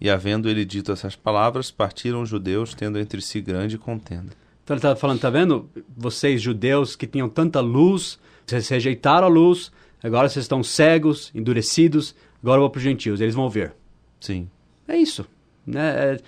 E 0.00 0.10
havendo 0.10 0.48
ele 0.48 0.64
dito 0.64 0.90
essas 0.90 1.14
palavras, 1.14 1.70
partiram 1.70 2.22
os 2.22 2.28
judeus, 2.28 2.74
tendo 2.74 2.98
entre 2.98 3.20
si 3.20 3.40
grande 3.40 3.78
contenda. 3.78 4.32
Então 4.64 4.74
ele 4.74 4.78
está 4.78 4.96
falando, 4.96 5.20
tá 5.20 5.30
vendo? 5.30 5.68
Vocês 5.96 6.42
judeus 6.42 6.96
que 6.96 7.06
tinham 7.06 7.28
tanta 7.28 7.60
luz, 7.60 8.18
vocês 8.44 8.68
rejeitaram 8.68 9.26
a 9.26 9.30
luz, 9.30 9.70
agora 10.02 10.28
vocês 10.28 10.44
estão 10.44 10.62
cegos, 10.62 11.30
endurecidos, 11.34 12.14
agora 12.42 12.58
eu 12.58 12.62
vou 12.62 12.70
para 12.70 12.78
os 12.78 12.84
gentios, 12.84 13.20
eles 13.20 13.34
vão 13.34 13.48
ver. 13.48 13.74
Sim. 14.20 14.48
É 14.88 14.96
isso. 14.96 15.24
Né? 15.66 15.80
É, 15.88 16.20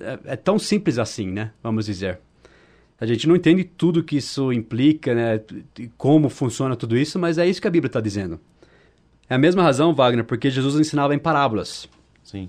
é- 0.00 0.18
é 0.32 0.36
tão 0.36 0.58
simples 0.58 0.98
assim, 0.98 1.30
né? 1.30 1.52
Vamos 1.62 1.86
dizer. 1.86 2.18
A 3.00 3.06
gente 3.06 3.26
não 3.26 3.34
entende 3.34 3.64
tudo 3.64 4.02
que 4.02 4.16
isso 4.16 4.52
implica, 4.52 5.14
né? 5.14 5.40
Como 5.96 6.28
funciona 6.28 6.76
tudo 6.76 6.96
isso, 6.96 7.18
mas 7.18 7.38
é 7.38 7.46
isso 7.46 7.60
que 7.60 7.66
a 7.66 7.70
Bíblia 7.70 7.88
está 7.88 8.00
dizendo. 8.00 8.40
É 9.28 9.34
a 9.34 9.38
mesma 9.38 9.62
razão, 9.62 9.94
Wagner, 9.94 10.24
porque 10.24 10.50
Jesus 10.50 10.78
ensinava 10.78 11.14
em 11.14 11.18
parábolas. 11.18 11.88
Sim. 12.22 12.48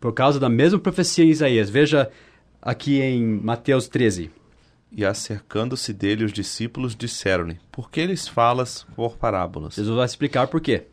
Por 0.00 0.12
causa 0.12 0.38
da 0.38 0.48
mesma 0.48 0.78
profecia 0.78 1.24
em 1.24 1.30
Isaías. 1.30 1.70
Veja 1.70 2.10
aqui 2.60 3.00
em 3.00 3.24
Mateus 3.24 3.88
13. 3.88 4.30
E 4.90 5.04
acercando-se 5.04 5.92
dele 5.92 6.24
os 6.24 6.32
discípulos 6.32 6.96
disseram-lhe: 6.96 7.58
Por 7.70 7.90
que 7.90 8.06
lhes 8.06 8.26
falas 8.26 8.86
por 8.94 9.16
parábolas? 9.16 9.74
Jesus 9.74 9.96
vai 9.96 10.06
explicar 10.06 10.46
por 10.48 10.60
quê. 10.60 10.84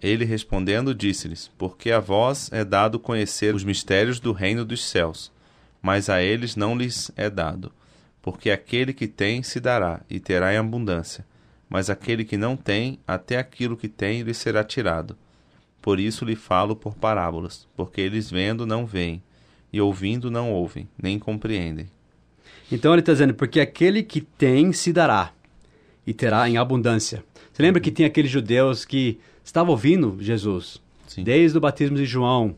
Ele 0.00 0.24
respondendo 0.24 0.94
disse-lhes: 0.94 1.50
Porque 1.56 1.90
a 1.90 2.00
vós 2.00 2.50
é 2.52 2.64
dado 2.64 2.98
conhecer 2.98 3.54
os 3.54 3.64
mistérios 3.64 4.18
do 4.18 4.32
reino 4.32 4.64
dos 4.64 4.84
céus, 4.84 5.30
mas 5.80 6.08
a 6.08 6.20
eles 6.22 6.56
não 6.56 6.76
lhes 6.76 7.10
é 7.16 7.30
dado. 7.30 7.72
Porque 8.22 8.50
aquele 8.50 8.94
que 8.94 9.08
tem 9.08 9.42
se 9.42 9.58
dará 9.58 10.00
e 10.08 10.20
terá 10.20 10.54
em 10.54 10.56
abundância, 10.56 11.26
mas 11.68 11.90
aquele 11.90 12.24
que 12.24 12.36
não 12.36 12.56
tem, 12.56 13.00
até 13.06 13.36
aquilo 13.36 13.76
que 13.76 13.88
tem 13.88 14.22
lhe 14.22 14.32
será 14.32 14.62
tirado. 14.62 15.16
Por 15.82 15.98
isso 15.98 16.24
lhe 16.24 16.36
falo 16.36 16.76
por 16.76 16.94
parábolas, 16.94 17.66
porque 17.76 18.00
eles 18.00 18.30
vendo 18.30 18.64
não 18.64 18.86
veem, 18.86 19.20
e 19.72 19.80
ouvindo 19.80 20.30
não 20.30 20.52
ouvem, 20.52 20.88
nem 21.02 21.18
compreendem. 21.18 21.88
Então 22.70 22.92
ele 22.92 23.00
está 23.00 23.12
dizendo, 23.12 23.34
porque 23.34 23.58
aquele 23.58 24.02
que 24.04 24.20
tem 24.20 24.72
se 24.72 24.92
dará 24.92 25.32
e 26.06 26.14
terá 26.14 26.48
em 26.48 26.56
abundância. 26.56 27.24
Você 27.52 27.62
lembra 27.62 27.80
que 27.80 27.90
tinha 27.90 28.06
aqueles 28.06 28.30
judeus 28.30 28.84
que 28.84 29.18
estavam 29.44 29.72
ouvindo 29.72 30.16
Jesus 30.20 30.80
Sim. 31.08 31.24
desde 31.24 31.58
o 31.58 31.60
batismo 31.60 31.96
de 31.96 32.06
João? 32.06 32.56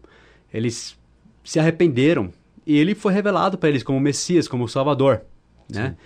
Eles 0.53 0.97
se 1.43 1.59
arrependeram 1.59 2.33
e 2.67 2.77
ele 2.77 2.95
foi 2.95 3.13
revelado 3.13 3.57
para 3.57 3.69
eles 3.71 3.83
como 3.83 3.99
Messias, 3.99 4.47
como 4.47 4.69
Salvador, 4.69 5.23
né? 5.69 5.97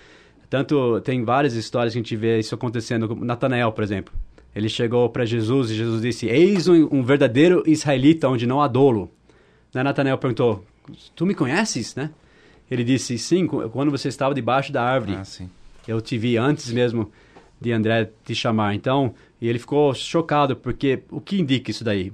Tanto 0.51 1.01
tem 1.03 1.23
várias 1.25 1.55
histórias 1.55 1.93
que 1.93 1.99
a 1.99 2.03
gente 2.03 2.17
vê 2.17 2.39
isso 2.39 2.55
acontecendo, 2.55 3.07
como 3.07 3.25
Natanael, 3.25 3.71
por 3.73 3.85
exemplo. 3.85 4.15
Ele 4.55 4.69
chegou 4.69 5.09
para 5.11 5.25
Jesus 5.25 5.71
e 5.71 5.75
Jesus 5.75 6.01
disse: 6.01 6.27
Eis 6.27 6.67
um, 6.67 6.89
um 6.91 7.03
verdadeiro 7.03 7.63
israelita 7.67 8.29
onde 8.29 8.47
não 8.47 8.61
há 8.63 8.67
dolo. 8.67 9.11
Né, 9.75 9.83
Natanael 9.83 10.17
perguntou: 10.19 10.65
Tu 11.15 11.27
me 11.27 11.35
conheces, 11.35 11.95
né? 11.95 12.11
Ele 12.71 12.83
disse: 12.83 13.19
Sim, 13.19 13.47
quando 13.47 13.91
você 13.91 14.09
estava 14.09 14.35
debaixo 14.35 14.73
da 14.73 14.83
árvore, 14.83 15.17
Ah, 15.17 15.47
eu 15.87 16.01
te 16.01 16.17
vi 16.17 16.37
antes 16.37 16.73
mesmo 16.73 17.11
de 17.61 17.73
André 17.73 18.11
te 18.25 18.35
chamar. 18.35 18.75
Então, 18.75 19.15
e 19.41 19.49
ele 19.49 19.59
ficou 19.59 19.95
chocado 19.95 20.57
porque 20.57 21.03
o 21.11 21.21
que 21.21 21.41
indica 21.41 21.71
isso 21.71 21.85
daí? 21.85 22.13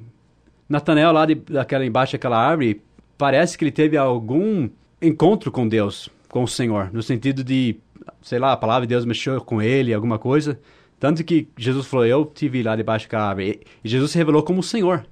Natanael 0.68 1.12
lá 1.12 1.26
de, 1.26 1.34
daquela 1.34 1.84
embaixo 1.84 2.12
daquela 2.12 2.38
árvore 2.38 2.80
parece 3.18 3.56
que 3.56 3.64
ele 3.64 3.72
teve 3.72 3.96
algum 3.96 4.68
encontro 5.00 5.52
com 5.52 5.68
Deus, 5.68 6.08
com 6.34 6.42
o 6.42 6.48
Senhor, 6.48 6.90
no 6.92 7.00
sentido 7.00 7.44
de, 7.44 7.76
sei 8.20 8.40
lá, 8.40 8.52
a 8.52 8.56
palavra 8.56 8.84
de 8.84 8.88
Deus 8.88 9.04
mexeu 9.04 9.40
com 9.40 9.62
ele, 9.62 9.94
alguma 9.94 10.18
coisa. 10.18 10.58
Tanto 10.98 11.22
que 11.22 11.46
Jesus 11.56 11.86
falou: 11.86 12.04
Eu 12.04 12.24
te 12.24 12.48
vi 12.48 12.60
lá 12.60 12.74
debaixo 12.74 13.06
daquela 13.06 13.28
árvore. 13.28 13.60
E 13.84 13.88
Jesus 13.88 14.10
se 14.10 14.18
revelou 14.18 14.42
como 14.42 14.58
o 14.58 14.62
Senhor 14.62 15.06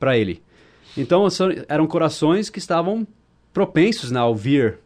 para 0.00 0.18
ele. 0.18 0.42
Então 0.96 1.28
eram 1.68 1.86
corações 1.86 2.50
que 2.50 2.58
estavam 2.58 3.06
propensos 3.52 4.12
a 4.12 4.26
ouvir, 4.26 4.80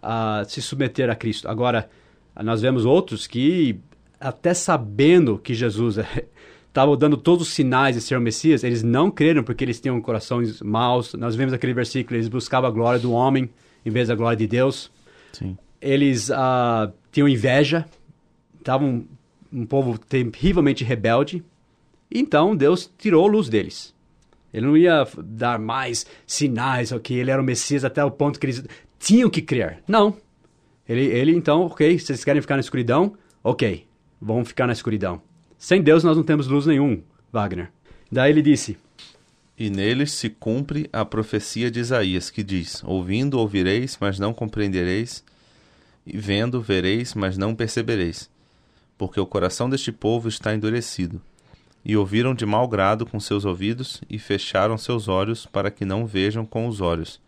a 0.00 0.44
se 0.46 0.62
submeter 0.62 1.10
a 1.10 1.16
Cristo. 1.16 1.48
Agora, 1.48 1.90
nós 2.40 2.60
vemos 2.62 2.84
outros 2.84 3.26
que, 3.26 3.80
até 4.20 4.54
sabendo 4.54 5.36
que 5.36 5.52
Jesus 5.52 5.98
estava 6.68 6.96
dando 6.96 7.16
todos 7.16 7.48
os 7.48 7.52
sinais 7.52 7.96
de 7.96 8.02
ser 8.02 8.16
o 8.16 8.20
Messias, 8.20 8.62
eles 8.62 8.84
não 8.84 9.10
creram 9.10 9.42
porque 9.42 9.64
eles 9.64 9.80
tinham 9.80 10.00
corações 10.00 10.62
maus. 10.62 11.12
Nós 11.14 11.34
vemos 11.34 11.52
aquele 11.52 11.74
versículo, 11.74 12.14
eles 12.14 12.28
buscavam 12.28 12.70
a 12.70 12.72
glória 12.72 13.00
do 13.00 13.10
homem 13.10 13.50
em 13.84 13.90
vez 13.90 14.06
da 14.06 14.14
glória 14.14 14.36
de 14.36 14.46
Deus. 14.46 14.93
Sim. 15.36 15.56
Eles 15.80 16.30
ah, 16.30 16.90
tinham 17.12 17.28
inveja, 17.28 17.84
estavam 18.58 19.04
um 19.52 19.66
povo 19.66 19.98
terrivelmente 19.98 20.82
rebelde. 20.82 21.44
Então 22.10 22.56
Deus 22.56 22.90
tirou 22.98 23.26
a 23.26 23.30
luz 23.30 23.48
deles. 23.48 23.94
Ele 24.52 24.66
não 24.66 24.76
ia 24.76 25.06
dar 25.18 25.58
mais 25.58 26.06
sinais, 26.26 26.92
que 27.02 27.14
ele 27.14 27.30
era 27.30 27.42
o 27.42 27.44
Messias 27.44 27.84
até 27.84 28.04
o 28.04 28.10
ponto 28.10 28.38
que 28.38 28.46
eles 28.46 28.64
tinham 28.98 29.28
que 29.28 29.42
crer. 29.42 29.82
Não. 29.86 30.16
Ele, 30.88 31.06
ele 31.06 31.34
então, 31.34 31.66
ok, 31.66 31.98
vocês 31.98 32.24
querem 32.24 32.40
ficar 32.40 32.54
na 32.54 32.60
escuridão? 32.60 33.14
Ok, 33.42 33.86
vamos 34.20 34.48
ficar 34.48 34.66
na 34.66 34.72
escuridão. 34.72 35.20
Sem 35.58 35.82
Deus 35.82 36.04
nós 36.04 36.16
não 36.16 36.22
temos 36.22 36.46
luz 36.46 36.66
nenhum, 36.66 37.02
Wagner. 37.32 37.70
Daí 38.12 38.30
ele 38.30 38.42
disse, 38.42 38.76
E 39.56 39.70
neles 39.70 40.12
se 40.12 40.28
cumpre 40.28 40.88
a 40.92 41.04
profecia 41.04 41.70
de 41.70 41.78
Isaías, 41.78 42.28
que 42.28 42.42
diz: 42.42 42.82
Ouvindo 42.84 43.38
ouvireis, 43.38 43.96
mas 44.00 44.18
não 44.18 44.34
compreendereis, 44.34 45.24
e 46.04 46.18
vendo 46.18 46.60
vereis, 46.60 47.14
mas 47.14 47.38
não 47.38 47.54
percebereis. 47.54 48.28
Porque 48.98 49.20
o 49.20 49.26
coração 49.26 49.70
deste 49.70 49.92
povo 49.92 50.28
está 50.28 50.54
endurecido. 50.54 51.22
E 51.84 51.96
ouviram 51.96 52.34
de 52.34 52.44
mau 52.44 52.66
grado 52.66 53.06
com 53.06 53.20
seus 53.20 53.44
ouvidos, 53.44 54.02
e 54.10 54.18
fecharam 54.18 54.76
seus 54.76 55.06
olhos, 55.06 55.46
para 55.46 55.70
que 55.70 55.84
não 55.84 56.04
vejam 56.04 56.44
com 56.44 56.66
os 56.66 56.80
olhos, 56.80 57.20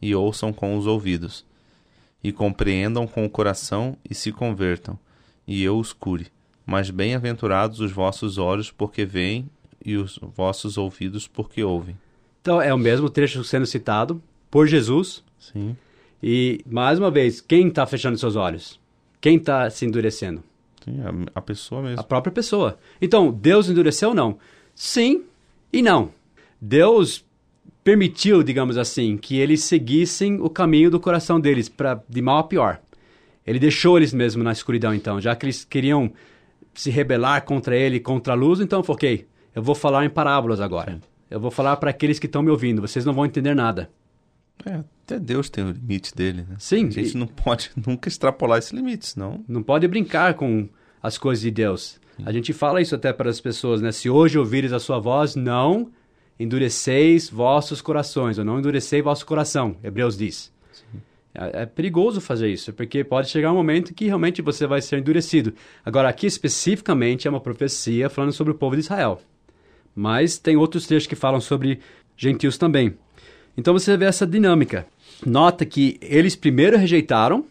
e 0.00 0.14
ouçam 0.14 0.52
com 0.52 0.76
os 0.76 0.86
ouvidos, 0.86 1.44
e 2.24 2.32
compreendam 2.32 3.06
com 3.06 3.26
o 3.26 3.30
coração, 3.30 3.96
e 4.08 4.14
se 4.14 4.32
convertam, 4.32 4.98
e 5.46 5.62
eu 5.62 5.78
os 5.78 5.92
cure. 5.92 6.28
Mas 6.64 6.90
bem-aventurados 6.90 7.80
os 7.80 7.90
vossos 7.90 8.38
olhos, 8.38 8.70
porque 8.70 9.04
veem, 9.04 9.50
e 9.84 9.96
os 9.96 10.18
vossos 10.36 10.76
ouvidos, 10.76 11.26
porque 11.26 11.62
ouvem. 11.62 11.96
então 12.40 12.60
é 12.60 12.72
o 12.72 12.78
mesmo 12.78 13.08
trecho 13.08 13.42
sendo 13.44 13.66
citado 13.66 14.22
por 14.50 14.66
Jesus. 14.66 15.22
Sim. 15.38 15.76
E, 16.22 16.60
mais 16.66 16.98
uma 16.98 17.10
vez, 17.10 17.40
quem 17.40 17.68
está 17.68 17.86
fechando 17.86 18.18
seus 18.18 18.36
olhos? 18.36 18.80
Quem 19.20 19.36
está 19.36 19.70
se 19.70 19.86
endurecendo? 19.86 20.42
Sim, 20.84 21.00
a, 21.00 21.38
a 21.38 21.42
pessoa 21.42 21.82
mesmo. 21.82 22.00
A 22.00 22.02
própria 22.02 22.32
pessoa. 22.32 22.78
Então, 23.00 23.30
Deus 23.30 23.68
endureceu 23.68 24.10
ou 24.10 24.14
não? 24.14 24.38
Sim 24.74 25.24
e 25.72 25.82
não. 25.82 26.10
Deus 26.60 27.24
permitiu, 27.84 28.42
digamos 28.42 28.76
assim, 28.76 29.16
que 29.16 29.38
eles 29.38 29.64
seguissem 29.64 30.40
o 30.40 30.50
caminho 30.50 30.90
do 30.90 31.00
coração 31.00 31.40
deles, 31.40 31.68
pra, 31.68 32.02
de 32.08 32.20
mal 32.20 32.38
a 32.38 32.44
pior. 32.44 32.80
Ele 33.46 33.58
deixou 33.58 33.96
eles 33.96 34.12
mesmo 34.12 34.42
na 34.42 34.52
escuridão, 34.52 34.94
então, 34.94 35.20
já 35.20 35.34
que 35.34 35.46
eles 35.46 35.64
queriam 35.64 36.12
se 36.74 36.90
rebelar 36.90 37.44
contra 37.44 37.76
ele, 37.76 37.98
contra 37.98 38.34
a 38.34 38.36
luz, 38.36 38.60
então, 38.60 38.84
ok, 38.86 39.26
eu 39.58 39.62
vou 39.62 39.74
falar 39.74 40.04
em 40.04 40.10
parábolas 40.10 40.60
agora. 40.60 41.00
Eu 41.28 41.40
vou 41.40 41.50
falar 41.50 41.76
para 41.76 41.90
aqueles 41.90 42.18
que 42.18 42.26
estão 42.26 42.42
me 42.42 42.50
ouvindo, 42.50 42.80
vocês 42.80 43.04
não 43.04 43.12
vão 43.12 43.26
entender 43.26 43.54
nada. 43.54 43.90
É, 44.64 44.82
até 45.04 45.18
Deus 45.18 45.50
tem 45.50 45.64
o 45.64 45.70
limite 45.70 46.14
dele, 46.14 46.44
né? 46.48 46.56
Sim, 46.58 46.86
A 46.86 46.90
gente 46.90 47.14
e- 47.14 47.16
não 47.18 47.26
pode 47.26 47.70
nunca 47.86 48.08
extrapolar 48.08 48.58
esse 48.58 48.74
limite, 48.74 49.06
senão. 49.08 49.44
Não 49.48 49.62
pode 49.62 49.86
brincar 49.88 50.34
com 50.34 50.68
as 51.02 51.18
coisas 51.18 51.42
de 51.42 51.50
Deus. 51.50 52.00
A 52.24 52.32
gente 52.32 52.52
fala 52.52 52.80
isso 52.80 52.94
até 52.94 53.12
para 53.12 53.30
as 53.30 53.40
pessoas, 53.40 53.80
né? 53.80 53.92
Se 53.92 54.08
hoje 54.10 54.38
ouvires 54.38 54.72
a 54.72 54.78
sua 54.80 54.98
voz, 54.98 55.36
não 55.36 55.90
endureceis 56.38 57.28
vossos 57.28 57.80
corações, 57.80 58.38
ou 58.38 58.44
não 58.44 58.58
endureceis 58.58 59.02
vosso 59.04 59.26
coração, 59.26 59.76
Hebreus 59.82 60.16
diz. 60.16 60.52
É, 61.34 61.62
é 61.62 61.66
perigoso 61.66 62.20
fazer 62.20 62.48
isso, 62.48 62.72
porque 62.72 63.04
pode 63.04 63.28
chegar 63.28 63.52
um 63.52 63.56
momento 63.56 63.92
que 63.94 64.06
realmente 64.06 64.40
você 64.42 64.66
vai 64.66 64.80
ser 64.80 64.98
endurecido. 64.98 65.52
Agora, 65.84 66.08
aqui 66.08 66.26
especificamente 66.26 67.26
é 67.28 67.30
uma 67.30 67.40
profecia 67.40 68.08
falando 68.08 68.32
sobre 68.32 68.52
o 68.52 68.56
povo 68.56 68.74
de 68.76 68.80
Israel. 68.82 69.20
Mas 69.98 70.38
tem 70.38 70.56
outros 70.56 70.86
trechos 70.86 71.08
que 71.08 71.16
falam 71.16 71.40
sobre 71.40 71.80
gentios 72.16 72.56
também. 72.56 72.96
Então 73.56 73.74
você 73.74 73.96
vê 73.96 74.04
essa 74.04 74.24
dinâmica. 74.24 74.86
Nota 75.26 75.66
que 75.66 75.98
eles 76.00 76.36
primeiro 76.36 76.78
rejeitaram, 76.78 77.44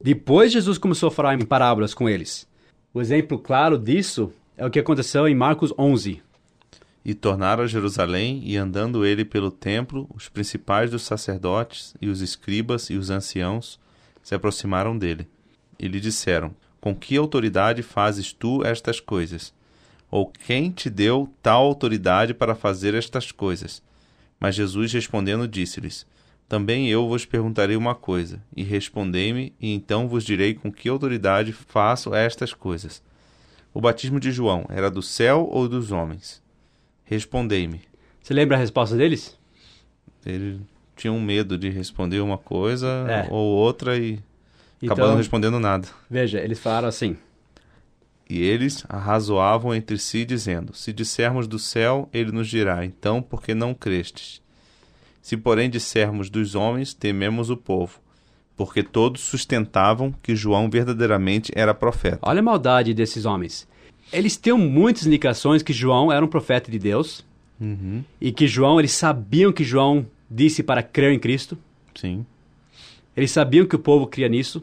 depois 0.00 0.52
Jesus 0.52 0.78
começou 0.78 1.08
a 1.08 1.10
falar 1.10 1.34
em 1.34 1.44
parábolas 1.44 1.92
com 1.92 2.08
eles. 2.08 2.46
O 2.94 3.00
exemplo 3.00 3.36
claro 3.36 3.76
disso 3.76 4.32
é 4.56 4.64
o 4.64 4.70
que 4.70 4.78
aconteceu 4.78 5.26
em 5.26 5.34
Marcos 5.34 5.74
11. 5.76 6.22
E 7.04 7.14
tornaram 7.14 7.64
a 7.64 7.66
Jerusalém, 7.66 8.42
e 8.44 8.56
andando 8.56 9.04
ele 9.04 9.24
pelo 9.24 9.50
templo, 9.50 10.08
os 10.14 10.28
principais 10.28 10.92
dos 10.92 11.02
sacerdotes, 11.02 11.96
e 12.00 12.08
os 12.08 12.20
escribas 12.20 12.90
e 12.90 12.94
os 12.94 13.10
anciãos 13.10 13.80
se 14.22 14.36
aproximaram 14.36 14.96
dele. 14.96 15.26
E 15.80 15.88
lhe 15.88 15.98
disseram: 15.98 16.54
Com 16.80 16.94
que 16.94 17.16
autoridade 17.16 17.82
fazes 17.82 18.32
tu 18.32 18.64
estas 18.64 19.00
coisas? 19.00 19.52
Ou 20.10 20.26
quem 20.26 20.70
te 20.70 20.88
deu 20.88 21.28
tal 21.42 21.64
autoridade 21.64 22.32
para 22.32 22.54
fazer 22.54 22.94
estas 22.94 23.32
coisas? 23.32 23.82
Mas 24.38 24.54
Jesus 24.54 24.92
respondendo 24.92 25.48
disse-lhes: 25.48 26.06
Também 26.48 26.88
eu 26.88 27.08
vos 27.08 27.24
perguntarei 27.24 27.76
uma 27.76 27.94
coisa, 27.94 28.40
e 28.54 28.62
respondei-me, 28.62 29.52
e 29.60 29.72
então 29.74 30.06
vos 30.08 30.24
direi 30.24 30.54
com 30.54 30.70
que 30.72 30.88
autoridade 30.88 31.52
faço 31.52 32.14
estas 32.14 32.52
coisas. 32.54 33.02
O 33.74 33.80
batismo 33.80 34.20
de 34.20 34.30
João 34.30 34.64
era 34.70 34.90
do 34.90 35.02
céu 35.02 35.48
ou 35.50 35.68
dos 35.68 35.90
homens? 35.92 36.42
Respondei-me. 37.04 37.82
Você 38.22 38.32
lembra 38.34 38.56
a 38.56 38.60
resposta 38.60 38.96
deles? 38.96 39.36
Ele 40.24 40.60
tinha 40.96 41.12
um 41.12 41.20
medo 41.20 41.56
de 41.58 41.68
responder 41.68 42.20
uma 42.20 42.38
coisa 42.38 42.88
É. 43.08 43.28
ou 43.30 43.54
outra 43.56 43.96
e 43.96 44.18
Então, 44.82 44.94
acabando 44.94 45.10
não 45.10 45.16
respondendo 45.18 45.60
nada. 45.60 45.88
veja, 46.10 46.40
eles 46.40 46.58
falaram 46.58 46.88
assim: 46.88 47.16
E 48.28 48.42
eles 48.42 48.84
arrazoavam 48.88 49.74
entre 49.74 49.98
si, 49.98 50.24
dizendo: 50.24 50.74
Se 50.74 50.92
dissermos 50.92 51.46
do 51.46 51.58
céu, 51.58 52.08
ele 52.12 52.32
nos 52.32 52.48
dirá: 52.48 52.84
Então, 52.84 53.22
por 53.22 53.42
que 53.42 53.54
não 53.54 53.72
crestes? 53.72 54.42
Se, 55.22 55.36
porém, 55.36 55.70
dissermos 55.70 56.28
dos 56.30 56.54
homens, 56.54 56.92
tememos 56.94 57.50
o 57.50 57.56
povo, 57.56 58.00
porque 58.56 58.82
todos 58.82 59.22
sustentavam 59.22 60.12
que 60.22 60.36
João 60.36 60.68
verdadeiramente 60.70 61.52
era 61.54 61.74
profeta. 61.74 62.18
olha 62.22 62.40
a 62.40 62.42
maldade 62.42 62.94
desses 62.94 63.24
homens. 63.24 63.66
Eles 64.12 64.36
tinham 64.36 64.56
muitas 64.58 65.06
indicações 65.06 65.62
que 65.62 65.72
João 65.72 66.12
era 66.12 66.24
um 66.24 66.28
profeta 66.28 66.70
de 66.70 66.78
Deus 66.78 67.24
Uhum, 67.60 68.04
e 68.20 68.30
que 68.30 68.46
João, 68.46 68.78
eles 68.78 68.92
sabiam 68.92 69.50
que 69.52 69.64
João 69.64 70.06
disse 70.30 70.62
para 70.62 70.82
crer 70.82 71.12
em 71.12 71.18
Cristo. 71.18 71.56
sim. 71.94 72.24
Eles 73.16 73.30
sabiam 73.30 73.64
que 73.66 73.74
o 73.74 73.78
povo 73.78 74.06
cria 74.06 74.28
nisso 74.28 74.62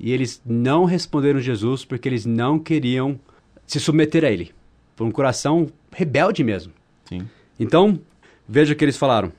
e 0.00 0.12
eles 0.12 0.40
não 0.46 0.86
responderam 0.86 1.38
Jesus 1.38 1.84
porque 1.84 2.08
eles 2.08 2.24
não 2.24 2.58
queriam 2.58 3.20
se 3.66 3.78
submeter 3.78 4.24
a 4.24 4.30
ele. 4.30 4.50
Por 4.96 5.06
um 5.06 5.10
coração 5.10 5.68
rebelde 5.92 6.42
mesmo. 6.42 6.72
Sim. 7.04 7.28
Então, 7.58 8.00
veja 8.48 8.72
o 8.72 8.76
que 8.76 8.82
eles 8.82 8.96
falaram. 8.96 9.30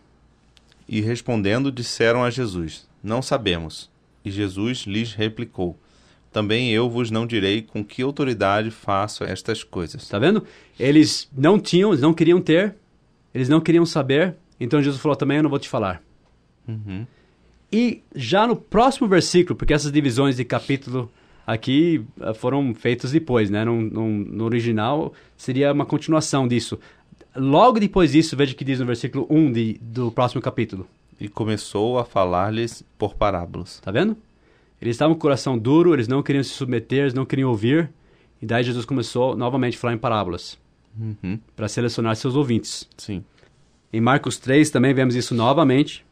E 0.88 1.02
respondendo, 1.02 1.71
disseram 1.71 2.24
a 2.24 2.30
Jesus: 2.30 2.88
Não 3.04 3.21
sabemos. 3.21 3.89
E 4.24 4.30
Jesus 4.30 4.80
lhes 4.80 5.13
replicou: 5.13 5.76
Também 6.32 6.71
eu 6.71 6.88
vos 6.89 7.10
não 7.10 7.26
direi 7.26 7.63
com 7.63 7.84
que 7.84 8.04
autoridade 8.04 8.69
faço 8.69 9.24
estas 9.24 9.63
coisas. 9.63 10.08
Tá 10.08 10.19
vendo? 10.19 10.45
Eles 10.80 11.28
não 11.36 11.60
tinham, 11.60 11.89
eles 11.89 12.02
não 12.02 12.13
queriam 12.13 12.39
ter, 12.39 12.76
eles 13.34 13.50
não 13.50 13.60
queriam 13.60 13.86
saber. 13.86 14.36
Então 14.60 14.82
Jesus 14.82 15.02
falou 15.02 15.15
também: 15.15 15.38
Eu 15.38 15.43
não 15.43 15.50
vou 15.50 15.60
te 15.60 15.69
falar. 15.69 16.04
Uhum. 16.67 17.08
E 17.71 18.01
já 18.15 18.45
no 18.45 18.55
próximo 18.55 19.07
versículo, 19.07 19.55
porque 19.55 19.73
essas 19.73 19.91
divisões 19.91 20.36
de 20.36 20.43
capítulo 20.43 21.10
aqui 21.47 22.03
eh, 22.19 22.34
foram 22.34 22.73
feitas 22.75 23.12
depois, 23.12 23.49
né? 23.49 23.63
No, 23.63 23.81
no- 23.81 24.10
no 24.10 24.43
original 24.43 25.13
seria 25.38 25.71
uma 25.71 25.86
continuação 25.86 26.47
disso. 26.47 26.77
Logo 27.36 27.79
depois 27.79 28.12
disso, 28.12 28.36
veja 28.36 28.53
o 28.53 28.55
que 28.55 28.65
diz 28.65 28.79
no 28.79 28.86
versículo 28.86 29.25
1 29.29 29.51
de, 29.53 29.79
do 29.81 30.12
próximo 30.12 30.41
capítulo. 30.41 30.86
E 31.19 31.29
começou 31.29 31.97
a 31.97 32.03
falar-lhes 32.03 32.84
por 32.97 33.15
parábolas. 33.15 33.79
Tá 33.79 33.89
vendo? 33.91 34.17
Eles 34.81 34.95
estavam 34.95 35.13
com 35.15 35.19
o 35.19 35.21
coração 35.21 35.57
duro, 35.57 35.93
eles 35.93 36.07
não 36.07 36.21
queriam 36.23 36.43
se 36.43 36.49
submeter, 36.49 37.01
eles 37.01 37.13
não 37.13 37.23
queriam 37.25 37.49
ouvir. 37.49 37.89
E 38.41 38.45
daí 38.45 38.63
Jesus 38.63 38.84
começou 38.86 39.36
novamente 39.36 39.77
a 39.77 39.79
falar 39.79 39.93
em 39.93 39.97
parábolas, 39.97 40.57
Uhum. 40.99 41.39
para 41.55 41.69
selecionar 41.69 42.15
seus 42.17 42.36
ouvintes. 42.36 42.89
Sim. 42.97 43.23
Em 43.93 44.01
Marcos 44.01 44.38
3 44.38 44.69
também 44.69 44.93
vemos 44.93 45.15
isso 45.15 45.34
novamente. 45.34 46.03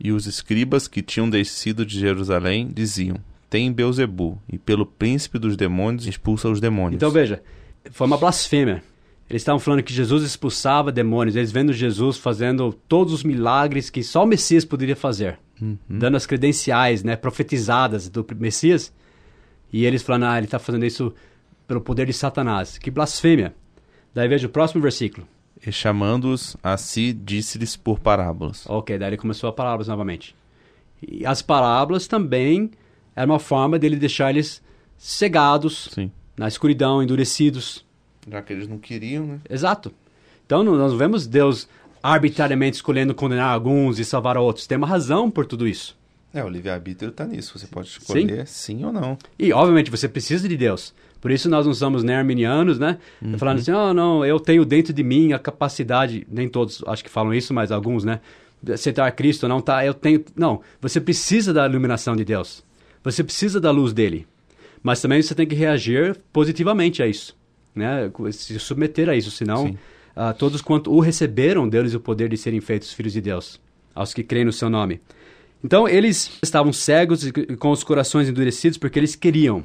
E 0.00 0.12
os 0.12 0.26
escribas 0.26 0.86
que 0.86 1.02
tinham 1.02 1.28
descido 1.28 1.84
de 1.84 1.98
Jerusalém 1.98 2.68
diziam: 2.72 3.16
Tem 3.50 3.72
Beuzebu, 3.72 4.40
e 4.50 4.58
pelo 4.58 4.86
príncipe 4.86 5.38
dos 5.38 5.56
demônios 5.56 6.06
expulsa 6.06 6.48
os 6.48 6.60
demônios. 6.60 6.96
Então 6.96 7.10
veja, 7.10 7.42
foi 7.90 8.06
uma 8.06 8.16
blasfêmia. 8.16 8.82
Eles 9.28 9.42
estavam 9.42 9.58
falando 9.58 9.82
que 9.82 9.92
Jesus 9.92 10.22
expulsava 10.22 10.90
demônios, 10.90 11.36
eles 11.36 11.52
vendo 11.52 11.72
Jesus 11.72 12.16
fazendo 12.16 12.72
todos 12.72 13.12
os 13.12 13.22
milagres 13.22 13.90
que 13.90 14.02
só 14.02 14.24
o 14.24 14.26
Messias 14.26 14.64
poderia 14.64 14.96
fazer, 14.96 15.38
dando 15.86 16.16
as 16.16 16.24
credenciais, 16.24 17.04
né, 17.04 17.14
profetizadas 17.14 18.08
do 18.08 18.24
Messias. 18.38 18.90
E 19.70 19.84
eles 19.84 20.02
falando, 20.02 20.24
ah, 20.24 20.38
ele 20.38 20.46
está 20.46 20.58
fazendo 20.58 20.86
isso 20.86 21.12
pelo 21.66 21.82
poder 21.82 22.06
de 22.06 22.14
Satanás. 22.14 22.78
Que 22.78 22.90
blasfêmia. 22.90 23.54
Daí 24.14 24.26
veja 24.26 24.46
o 24.46 24.50
próximo 24.50 24.80
versículo. 24.80 25.28
E 25.66 25.72
chamando-os 25.72 26.56
a 26.62 26.76
si, 26.76 27.12
disse-lhes 27.12 27.76
por 27.76 27.98
parábolas. 27.98 28.64
Ok, 28.66 28.96
daí 28.96 29.10
ele 29.10 29.16
começou 29.16 29.48
a 29.48 29.52
parábolas 29.52 29.88
novamente. 29.88 30.34
E 31.06 31.26
as 31.26 31.42
parábolas 31.42 32.06
também 32.06 32.70
eram 33.14 33.32
uma 33.32 33.38
forma 33.38 33.78
dele 33.78 33.96
deixar 33.96 34.30
eles 34.30 34.62
cegados, 34.96 35.88
Sim. 35.92 36.10
na 36.36 36.48
escuridão, 36.48 37.02
endurecidos. 37.02 37.84
Já 38.30 38.42
que 38.42 38.52
eles 38.52 38.68
não 38.68 38.78
queriam, 38.78 39.26
né? 39.26 39.40
Exato. 39.48 39.92
Então 40.46 40.62
nós 40.62 40.92
não 40.92 40.98
vemos 40.98 41.26
Deus 41.26 41.68
arbitrariamente 42.02 42.76
escolhendo 42.76 43.14
condenar 43.14 43.52
alguns 43.52 43.98
e 43.98 44.04
salvar 44.04 44.36
outros. 44.36 44.66
Tem 44.66 44.78
uma 44.78 44.86
razão 44.86 45.30
por 45.30 45.44
tudo 45.44 45.66
isso. 45.66 45.97
É, 46.32 46.44
o 46.44 46.48
livre-arbítrio 46.48 47.10
está 47.10 47.26
nisso. 47.26 47.58
Você 47.58 47.66
pode 47.66 47.88
escolher 47.88 48.46
sim, 48.46 48.84
ou 48.84 48.92
não. 48.92 49.16
E, 49.38 49.52
obviamente, 49.52 49.90
você 49.90 50.08
precisa 50.08 50.48
de 50.48 50.56
Deus. 50.56 50.94
Por 51.20 51.30
isso 51.30 51.48
nós 51.48 51.66
não 51.66 51.74
somos 51.74 52.04
nem 52.04 52.14
arminianos, 52.14 52.78
né? 52.78 52.98
Falando 53.38 53.58
assim, 53.58 53.72
oh, 53.72 53.92
não, 53.92 54.24
eu 54.24 54.38
tenho 54.38 54.64
dentro 54.64 54.92
de 54.92 55.02
mim 55.02 55.32
a 55.32 55.38
capacidade, 55.38 56.26
nem 56.30 56.48
todos 56.48 56.82
acho 56.86 57.02
que 57.02 57.10
falam 57.10 57.34
isso, 57.34 57.52
mas 57.52 57.72
alguns, 57.72 58.04
né? 58.04 58.20
De 58.62 58.72
Aceitar 58.72 59.10
Cristo, 59.12 59.48
não 59.48 59.60
tá, 59.60 59.84
eu 59.84 59.94
tenho... 59.94 60.24
Não, 60.36 60.60
você 60.80 61.00
precisa 61.00 61.52
da 61.52 61.66
iluminação 61.66 62.14
de 62.14 62.24
Deus. 62.24 62.62
Você 63.02 63.24
precisa 63.24 63.60
da 63.60 63.70
luz 63.70 63.92
dele. 63.92 64.26
Mas 64.82 65.00
também 65.00 65.20
você 65.20 65.34
tem 65.34 65.46
que 65.46 65.56
reagir 65.56 66.16
positivamente 66.32 67.02
a 67.02 67.06
isso, 67.06 67.36
né? 67.74 68.10
Se 68.30 68.58
submeter 68.60 69.08
a 69.08 69.16
isso, 69.16 69.30
senão 69.30 69.66
Sim. 69.66 69.78
ah, 70.14 70.32
todos 70.32 70.62
quanto 70.62 70.92
o 70.92 71.00
receberam, 71.00 71.68
deu-lhes 71.68 71.94
o 71.94 72.00
poder 72.00 72.28
de 72.28 72.36
serem 72.36 72.60
feitos 72.60 72.92
filhos 72.92 73.12
de 73.12 73.20
Deus, 73.20 73.60
aos 73.92 74.14
que 74.14 74.22
creem 74.22 74.44
no 74.44 74.52
seu 74.52 74.70
nome. 74.70 75.00
Então, 75.62 75.88
eles 75.88 76.38
estavam 76.42 76.72
cegos 76.72 77.26
e 77.26 77.32
com 77.32 77.70
os 77.70 77.82
corações 77.82 78.28
endurecidos 78.28 78.78
porque 78.78 78.98
eles 78.98 79.16
queriam. 79.16 79.64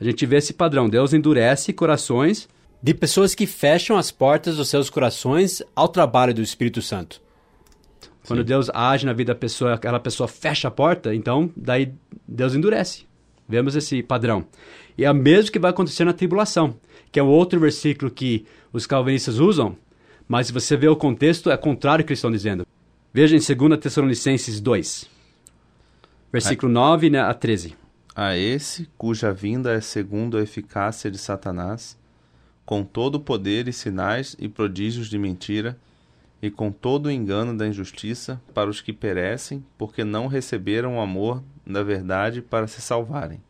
A 0.00 0.04
gente 0.04 0.26
vê 0.26 0.36
esse 0.36 0.52
padrão. 0.52 0.88
Deus 0.88 1.12
endurece 1.12 1.72
corações 1.72 2.48
de 2.82 2.92
pessoas 2.92 3.34
que 3.34 3.46
fecham 3.46 3.96
as 3.96 4.10
portas 4.10 4.56
dos 4.56 4.68
seus 4.68 4.90
corações 4.90 5.62
ao 5.74 5.88
trabalho 5.88 6.34
do 6.34 6.42
Espírito 6.42 6.82
Santo. 6.82 7.20
Quando 8.26 8.42
Deus 8.42 8.68
age 8.74 9.06
na 9.06 9.12
vida 9.12 9.32
da 9.32 9.38
pessoa, 9.38 9.74
aquela 9.74 10.00
pessoa 10.00 10.26
fecha 10.26 10.68
a 10.68 10.70
porta, 10.70 11.14
então 11.14 11.50
daí 11.56 11.92
Deus 12.26 12.54
endurece. 12.54 13.06
Vemos 13.48 13.76
esse 13.76 14.02
padrão. 14.02 14.44
E 14.98 15.04
é 15.04 15.10
o 15.10 15.14
mesmo 15.14 15.52
que 15.52 15.58
vai 15.58 15.70
acontecer 15.70 16.04
na 16.04 16.12
tribulação, 16.12 16.74
que 17.12 17.20
é 17.20 17.22
o 17.22 17.28
outro 17.28 17.60
versículo 17.60 18.10
que 18.10 18.44
os 18.72 18.86
calvinistas 18.86 19.38
usam, 19.38 19.76
mas 20.26 20.48
se 20.48 20.52
você 20.52 20.76
vê 20.76 20.88
o 20.88 20.96
contexto, 20.96 21.50
é 21.50 21.56
contrário 21.56 22.02
ao 22.02 22.06
que 22.06 22.12
eles 22.12 22.18
estão 22.18 22.32
dizendo. 22.32 22.66
Veja 23.12 23.36
em 23.36 23.40
2 23.56 23.80
Tessalonicenses 23.80 24.60
2, 24.60 25.10
versículo 26.32 26.70
9 26.70 27.10
né, 27.10 27.20
a 27.20 27.32
13. 27.32 27.74
A 28.14 28.36
esse 28.36 28.88
cuja 28.96 29.32
vinda 29.32 29.72
é 29.72 29.80
segundo 29.80 30.36
a 30.36 30.42
eficácia 30.42 31.10
de 31.10 31.18
Satanás, 31.18 31.98
com 32.64 32.82
todo 32.82 33.16
o 33.16 33.20
poder 33.20 33.68
e 33.68 33.72
sinais 33.72 34.36
e 34.38 34.48
prodígios 34.48 35.08
de 35.08 35.18
mentira, 35.18 35.78
e 36.42 36.50
com 36.50 36.70
todo 36.70 37.06
o 37.06 37.10
engano 37.10 37.56
da 37.56 37.66
injustiça 37.66 38.40
para 38.52 38.68
os 38.68 38.80
que 38.80 38.92
perecem, 38.92 39.64
porque 39.78 40.04
não 40.04 40.26
receberam 40.26 40.96
o 40.96 41.00
amor 41.00 41.42
da 41.66 41.82
verdade 41.82 42.42
para 42.42 42.66
se 42.66 42.80
salvarem. 42.80 43.40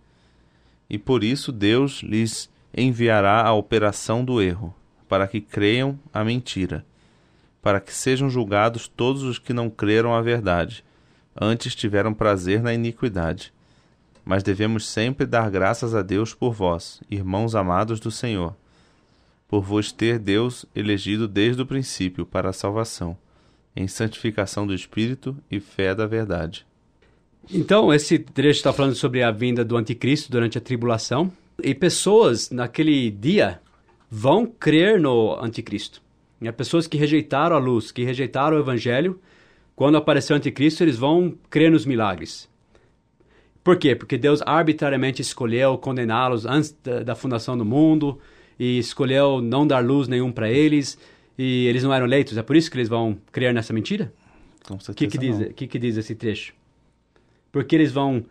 E 0.88 0.98
por 0.98 1.24
isso 1.24 1.50
Deus 1.50 2.02
lhes 2.02 2.48
enviará 2.76 3.42
a 3.42 3.52
operação 3.52 4.24
do 4.24 4.40
erro, 4.40 4.74
para 5.08 5.26
que 5.26 5.40
creiam 5.40 5.98
a 6.12 6.22
mentira, 6.24 6.84
para 7.66 7.80
que 7.80 7.92
sejam 7.92 8.30
julgados 8.30 8.86
todos 8.86 9.24
os 9.24 9.40
que 9.40 9.52
não 9.52 9.68
creram 9.68 10.14
a 10.14 10.22
verdade, 10.22 10.84
antes 11.34 11.74
tiveram 11.74 12.14
prazer 12.14 12.62
na 12.62 12.72
iniquidade 12.72 13.52
mas 14.26 14.42
devemos 14.42 14.84
sempre 14.84 15.24
dar 15.24 15.48
graças 15.48 15.94
a 15.94 16.02
Deus 16.02 16.34
por 16.34 16.52
vós, 16.52 17.00
irmãos 17.08 17.54
amados 17.54 18.00
do 18.00 18.10
Senhor, 18.10 18.56
por 19.46 19.62
vos 19.62 19.92
ter 19.92 20.18
Deus 20.18 20.66
elegido 20.74 21.28
desde 21.28 21.62
o 21.62 21.66
princípio 21.66 22.26
para 22.26 22.50
a 22.50 22.52
salvação, 22.52 23.16
em 23.76 23.86
santificação 23.86 24.66
do 24.66 24.74
Espírito 24.74 25.36
e 25.48 25.60
fé 25.60 25.94
da 25.94 26.06
verdade. 26.06 26.66
Então, 27.48 27.94
esse 27.94 28.18
trecho 28.18 28.58
está 28.58 28.72
falando 28.72 28.96
sobre 28.96 29.22
a 29.22 29.30
vinda 29.30 29.64
do 29.64 29.76
anticristo 29.76 30.28
durante 30.28 30.58
a 30.58 30.60
tribulação. 30.60 31.30
E 31.62 31.72
pessoas 31.72 32.50
naquele 32.50 33.08
dia 33.08 33.60
vão 34.10 34.44
crer 34.44 35.00
no 35.00 35.38
anticristo. 35.40 36.02
As 36.40 36.54
pessoas 36.54 36.86
que 36.86 36.96
rejeitaram 36.96 37.56
a 37.56 37.58
luz, 37.58 37.90
que 37.90 38.04
rejeitaram 38.04 38.56
o 38.56 38.60
evangelho, 38.60 39.20
quando 39.74 39.96
aparecer 39.96 40.32
o 40.32 40.36
anticristo, 40.36 40.82
eles 40.82 40.96
vão 40.96 41.34
crer 41.48 41.70
nos 41.70 41.86
milagres. 41.86 42.48
Por 43.64 43.76
quê? 43.78 43.94
Porque 43.96 44.16
Deus 44.16 44.40
arbitrariamente 44.44 45.20
escolheu 45.20 45.76
condená-los 45.76 46.46
antes 46.46 46.76
da, 46.82 47.02
da 47.02 47.14
fundação 47.14 47.58
do 47.58 47.64
mundo 47.64 48.18
e 48.58 48.78
escolheu 48.78 49.40
não 49.40 49.66
dar 49.66 49.84
luz 49.84 50.08
nenhum 50.08 50.30
para 50.30 50.50
eles. 50.50 50.98
E 51.38 51.66
eles 51.66 51.82
não 51.82 51.92
eram 51.92 52.06
eleitos, 52.06 52.38
é 52.38 52.42
por 52.42 52.56
isso 52.56 52.70
que 52.70 52.76
eles 52.78 52.88
vão 52.88 53.18
crer 53.30 53.52
nessa 53.52 53.72
mentira? 53.72 54.12
Com 54.66 54.76
O 54.76 54.80
certeza 54.80 54.94
que 54.94 55.06
que 55.08 55.18
diz, 55.18 55.52
que 55.54 55.66
que 55.66 55.78
diz 55.78 55.96
esse 55.96 56.14
trecho? 56.14 56.54
Por 57.52 57.64
que 57.64 57.76
eles 57.76 57.92
vão 57.92 58.24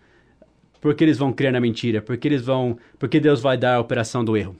por 0.85 0.93
que 0.93 1.03
eles 1.03 1.17
vão 1.17 1.33
crer 1.33 1.51
na 1.51 1.59
mentira? 1.59 1.99
Por 1.99 2.15
que 2.15 2.27
eles 2.27 2.43
vão, 2.43 2.77
por 2.99 3.09
que 3.09 3.19
Deus 3.19 3.41
vai 3.41 3.57
dar 3.57 3.75
a 3.75 3.79
operação 3.79 4.23
do 4.23 4.37
erro? 4.37 4.55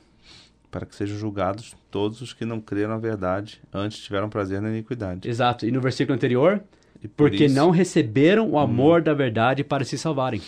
Para 0.72 0.86
que 0.86 0.96
sejam 0.96 1.18
julgados 1.18 1.76
todos 1.90 2.22
os 2.22 2.34
que 2.34 2.44
não 2.46 2.60
creram 2.60 2.90
na 2.90 2.98
verdade, 2.98 3.62
antes 3.74 4.00
tiveram 4.00 4.30
prazer 4.30 4.62
na 4.62 4.70
iniquidade. 4.70 5.28
Exato. 5.30 5.66
E 5.66 5.72
no 5.72 5.80
versículo 5.80 6.16
anterior, 6.16 6.62
por 7.02 7.10
porque 7.30 7.46
isso- 7.46 7.56
não 7.56 7.70
receberam 7.70 8.50
o 8.50 8.58
amor 8.60 9.02
da 9.02 9.14
verdade 9.14 9.64
para 9.64 9.84
se 9.86 9.98
salvarem. 9.98 10.42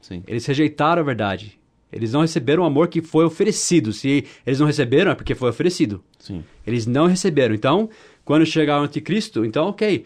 Sim. 0.00 0.22
Eles 0.26 0.44
rejeitaram 0.46 1.02
a 1.02 1.04
verdade. 1.04 1.58
Eles 1.92 2.12
não 2.12 2.22
receberam 2.22 2.62
o 2.62 2.66
amor 2.66 2.88
que 2.88 3.02
foi 3.02 3.24
oferecido. 3.24 3.92
Se 3.92 4.24
eles 4.46 4.58
não 4.58 4.66
receberam, 4.66 5.10
é 5.12 5.14
porque 5.14 5.34
foi 5.34 5.50
oferecido. 5.50 6.02
Sim. 6.18 6.42
Eles 6.66 6.86
não 6.86 7.06
receberam. 7.06 7.54
Então, 7.54 7.90
quando 8.24 8.46
chegar 8.46 8.80
o 8.80 8.84
anticristo, 8.84 9.44
então, 9.44 9.66
ok, 9.66 10.04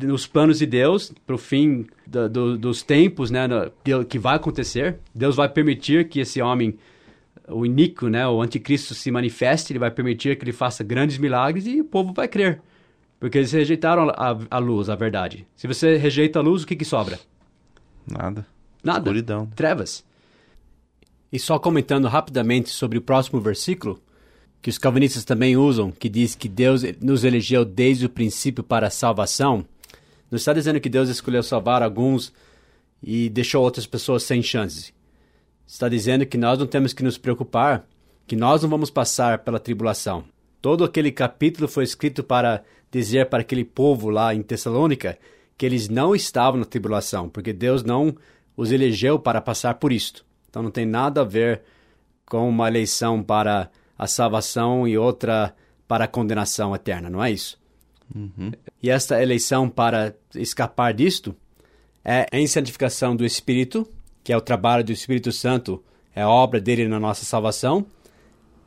nos 0.00 0.26
planos 0.26 0.58
de 0.58 0.64
Deus, 0.66 1.12
para 1.26 1.34
o 1.34 1.38
fim 1.38 1.86
da- 2.06 2.28
do- 2.28 2.56
dos 2.56 2.82
tempos, 2.82 3.30
né, 3.30 3.46
que 4.08 4.18
vai 4.18 4.36
acontecer, 4.36 4.96
Deus 5.14 5.36
vai 5.36 5.48
permitir 5.48 6.08
que 6.08 6.20
esse 6.20 6.40
homem, 6.40 6.78
o 7.48 7.64
iníquo, 7.66 8.08
né, 8.08 8.26
o 8.28 8.40
anticristo 8.42 8.94
se 8.94 9.10
manifeste, 9.10 9.72
ele 9.72 9.78
vai 9.78 9.90
permitir 9.90 10.36
que 10.36 10.44
ele 10.44 10.52
faça 10.52 10.84
grandes 10.84 11.18
milagres 11.18 11.66
e 11.66 11.80
o 11.80 11.84
povo 11.84 12.12
vai 12.12 12.28
crer. 12.28 12.60
Porque 13.20 13.38
eles 13.38 13.50
rejeitaram 13.52 14.08
a, 14.10 14.30
a- 14.32 14.38
a 14.50 14.58
luz, 14.58 14.88
a 14.88 14.94
verdade. 14.94 15.46
Se 15.56 15.66
você 15.66 15.96
rejeita 15.96 16.38
a 16.38 16.42
luz, 16.42 16.62
o 16.62 16.66
que, 16.66 16.76
que 16.76 16.84
sobra? 16.84 17.18
Nada. 18.06 18.46
Nada. 18.82 19.00
Escuridão. 19.00 19.46
Trevas. 19.56 20.04
E 21.32 21.38
só 21.38 21.58
comentando 21.58 22.06
rapidamente 22.08 22.70
sobre 22.70 22.96
o 22.96 23.02
próximo 23.02 23.40
versículo, 23.40 24.00
que 24.62 24.70
os 24.70 24.78
calvinistas 24.78 25.24
também 25.24 25.56
usam, 25.56 25.90
que 25.90 26.08
diz 26.08 26.34
que 26.34 26.48
Deus 26.48 26.82
nos 27.00 27.22
elegeu 27.24 27.64
desde 27.64 28.06
o 28.06 28.08
princípio 28.08 28.62
para 28.64 28.86
a 28.86 28.90
salvação, 28.90 29.64
não 30.30 30.36
está 30.36 30.52
dizendo 30.52 30.80
que 30.80 30.88
Deus 30.88 31.08
escolheu 31.08 31.42
salvar 31.42 31.82
alguns 31.82 32.32
e 33.02 33.28
deixou 33.28 33.62
outras 33.62 33.86
pessoas 33.86 34.22
sem 34.22 34.42
chance. 34.42 34.92
Está 35.68 35.86
dizendo 35.86 36.24
que 36.24 36.38
nós 36.38 36.58
não 36.58 36.66
temos 36.66 36.94
que 36.94 37.02
nos 37.02 37.18
preocupar, 37.18 37.86
que 38.26 38.34
nós 38.34 38.62
não 38.62 38.70
vamos 38.70 38.88
passar 38.88 39.40
pela 39.40 39.60
tribulação. 39.60 40.24
Todo 40.62 40.82
aquele 40.82 41.12
capítulo 41.12 41.68
foi 41.68 41.84
escrito 41.84 42.24
para 42.24 42.64
dizer 42.90 43.26
para 43.26 43.42
aquele 43.42 43.66
povo 43.66 44.08
lá 44.08 44.34
em 44.34 44.40
Tessalônica 44.42 45.18
que 45.58 45.66
eles 45.66 45.90
não 45.90 46.14
estavam 46.14 46.58
na 46.58 46.64
tribulação, 46.64 47.28
porque 47.28 47.52
Deus 47.52 47.84
não 47.84 48.16
os 48.56 48.72
elegeu 48.72 49.18
para 49.18 49.42
passar 49.42 49.74
por 49.74 49.92
isto. 49.92 50.24
Então 50.48 50.62
não 50.62 50.70
tem 50.70 50.86
nada 50.86 51.20
a 51.20 51.24
ver 51.24 51.60
com 52.24 52.48
uma 52.48 52.66
eleição 52.66 53.22
para 53.22 53.70
a 53.96 54.06
salvação 54.06 54.88
e 54.88 54.96
outra 54.96 55.54
para 55.86 56.04
a 56.04 56.08
condenação 56.08 56.74
eterna, 56.74 57.10
não 57.10 57.22
é 57.22 57.30
isso? 57.30 57.60
E 58.82 58.88
esta 58.88 59.22
eleição 59.22 59.68
para 59.68 60.14
escapar 60.34 60.94
disto 60.94 61.36
é 62.02 62.26
em 62.32 62.46
santificação 62.46 63.14
do 63.14 63.24
Espírito, 63.24 63.86
que 64.28 64.32
é 64.34 64.36
o 64.36 64.42
trabalho 64.42 64.84
do 64.84 64.92
Espírito 64.92 65.32
Santo, 65.32 65.82
é 66.14 66.20
a 66.20 66.28
obra 66.28 66.60
dele 66.60 66.86
na 66.86 67.00
nossa 67.00 67.24
salvação, 67.24 67.86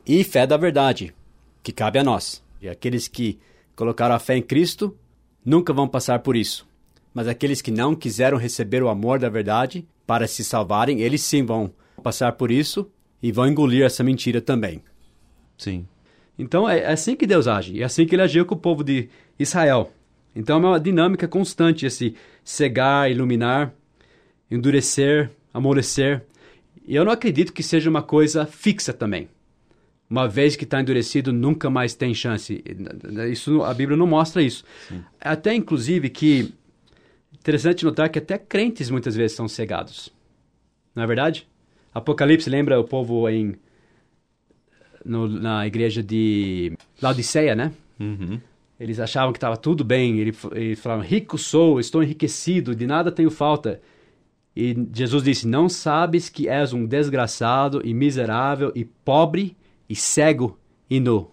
e 0.04 0.24
fé 0.24 0.44
da 0.44 0.56
verdade, 0.56 1.14
que 1.62 1.70
cabe 1.70 2.00
a 2.00 2.02
nós. 2.02 2.42
E 2.60 2.68
aqueles 2.68 3.06
que 3.06 3.38
colocaram 3.76 4.12
a 4.12 4.18
fé 4.18 4.36
em 4.36 4.42
Cristo 4.42 4.98
nunca 5.44 5.72
vão 5.72 5.86
passar 5.86 6.18
por 6.18 6.34
isso. 6.34 6.66
Mas 7.14 7.28
aqueles 7.28 7.62
que 7.62 7.70
não 7.70 7.94
quiseram 7.94 8.38
receber 8.38 8.82
o 8.82 8.88
amor 8.88 9.20
da 9.20 9.28
verdade 9.28 9.86
para 10.04 10.26
se 10.26 10.42
salvarem, 10.42 11.00
eles 11.00 11.22
sim 11.22 11.44
vão 11.44 11.72
passar 12.02 12.32
por 12.32 12.50
isso 12.50 12.90
e 13.22 13.30
vão 13.30 13.46
engolir 13.46 13.84
essa 13.84 14.02
mentira 14.02 14.40
também. 14.40 14.82
Sim. 15.56 15.86
Então 16.36 16.68
é 16.68 16.90
assim 16.90 17.14
que 17.14 17.24
Deus 17.24 17.46
age, 17.46 17.80
é 17.80 17.84
assim 17.84 18.04
que 18.04 18.16
ele 18.16 18.22
agiu 18.22 18.44
com 18.44 18.56
o 18.56 18.58
povo 18.58 18.82
de 18.82 19.08
Israel. 19.38 19.92
Então 20.34 20.56
é 20.56 20.58
uma 20.70 20.80
dinâmica 20.80 21.28
constante 21.28 21.86
esse 21.86 22.16
cegar, 22.42 23.08
iluminar, 23.08 23.72
endurecer, 24.50 25.30
amolecer. 25.52 26.24
E 26.86 26.94
eu 26.96 27.04
não 27.04 27.12
acredito 27.12 27.52
que 27.52 27.62
seja 27.62 27.88
uma 27.88 28.02
coisa 28.02 28.44
fixa 28.46 28.92
também. 28.92 29.28
Uma 30.10 30.28
vez 30.28 30.56
que 30.56 30.64
está 30.64 30.80
endurecido, 30.80 31.32
nunca 31.32 31.70
mais 31.70 31.94
tem 31.94 32.12
chance. 32.12 32.62
Isso 33.30 33.62
a 33.62 33.72
Bíblia 33.72 33.96
não 33.96 34.06
mostra 34.06 34.42
isso. 34.42 34.64
Até 35.20 35.54
inclusive 35.54 36.10
que 36.10 36.52
interessante 37.32 37.84
notar 37.84 38.08
que 38.10 38.18
até 38.18 38.36
crentes 38.36 38.90
muitas 38.90 39.14
vezes 39.16 39.36
são 39.36 39.48
cegados. 39.48 40.10
Não 40.94 41.02
é 41.02 41.06
verdade? 41.06 41.48
Apocalipse 41.94 42.50
lembra 42.50 42.78
o 42.78 42.84
povo 42.84 43.28
em 43.28 43.54
no- 45.04 45.28
na 45.28 45.66
igreja 45.66 46.02
de 46.02 46.72
Laodiceia, 47.00 47.54
né? 47.54 47.72
Uhum. 47.98 48.40
Eles 48.78 48.98
achavam 49.00 49.32
que 49.32 49.36
estava 49.38 49.56
tudo 49.56 49.84
bem. 49.84 50.18
Ele- 50.18 50.34
Eles 50.52 50.80
falavam: 50.80 51.04
Rico 51.04 51.38
sou, 51.38 51.78
estou 51.80 52.02
enriquecido, 52.02 52.74
de 52.74 52.86
nada 52.86 53.10
tenho 53.12 53.30
falta. 53.30 53.80
E 54.54 54.76
Jesus 54.92 55.22
disse: 55.22 55.48
Não 55.48 55.68
sabes 55.68 56.28
que 56.28 56.48
és 56.48 56.72
um 56.72 56.86
desgraçado 56.86 57.80
e 57.84 57.94
miserável 57.94 58.72
e 58.74 58.84
pobre 58.84 59.56
e 59.88 59.96
cego 59.96 60.58
e 60.88 61.00
nu. 61.00 61.30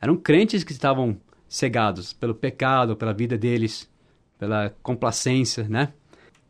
Eram 0.00 0.16
crentes 0.16 0.62
que 0.62 0.72
estavam 0.72 1.16
cegados 1.48 2.12
pelo 2.12 2.34
pecado, 2.34 2.96
pela 2.96 3.12
vida 3.12 3.36
deles, 3.36 3.90
pela 4.38 4.74
complacência, 4.82 5.66
né? 5.68 5.92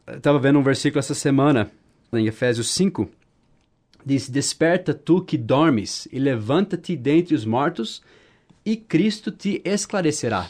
Eu 0.06 0.18
estava 0.18 0.38
vendo 0.38 0.58
um 0.58 0.62
versículo 0.62 0.98
essa 0.98 1.14
semana, 1.14 1.70
em 2.12 2.26
Efésios 2.26 2.70
5, 2.70 3.08
diz: 4.04 4.28
Desperta 4.28 4.92
tu 4.92 5.22
que 5.22 5.38
dormes, 5.38 6.06
e 6.12 6.18
levanta-te 6.18 6.94
dentre 6.96 7.34
os 7.34 7.44
mortos, 7.44 8.02
e 8.64 8.76
Cristo 8.76 9.30
te 9.30 9.62
esclarecerá. 9.64 10.48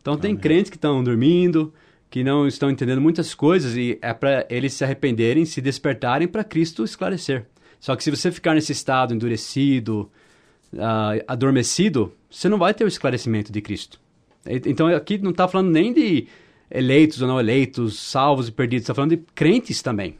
Então, 0.00 0.16
tem 0.16 0.36
crentes 0.36 0.68
que 0.68 0.76
estão 0.76 1.02
dormindo, 1.02 1.72
que 2.12 2.22
não 2.22 2.46
estão 2.46 2.70
entendendo 2.70 3.00
muitas 3.00 3.34
coisas, 3.34 3.76
e 3.76 3.98
é 4.00 4.14
para 4.14 4.46
eles 4.48 4.74
se 4.74 4.84
arrependerem, 4.84 5.44
se 5.44 5.60
despertarem 5.60 6.28
para 6.28 6.44
Cristo 6.44 6.84
esclarecer. 6.84 7.46
Só 7.80 7.96
que 7.96 8.04
se 8.04 8.10
você 8.10 8.30
ficar 8.30 8.54
nesse 8.54 8.70
estado 8.70 9.12
endurecido, 9.12 10.08
ah, 10.78 11.14
adormecido, 11.26 12.12
você 12.30 12.48
não 12.48 12.58
vai 12.58 12.72
ter 12.72 12.84
o 12.84 12.88
esclarecimento 12.88 13.50
de 13.50 13.60
Cristo. 13.60 14.00
Então, 14.46 14.86
aqui 14.88 15.18
não 15.18 15.30
está 15.30 15.48
falando 15.48 15.70
nem 15.70 15.92
de 15.92 16.28
eleitos 16.70 17.20
ou 17.20 17.26
não 17.26 17.40
eleitos, 17.40 17.98
salvos 17.98 18.46
e 18.46 18.52
perdidos, 18.52 18.84
está 18.84 18.94
falando 18.94 19.16
de 19.16 19.22
crentes 19.34 19.82
também 19.82 20.16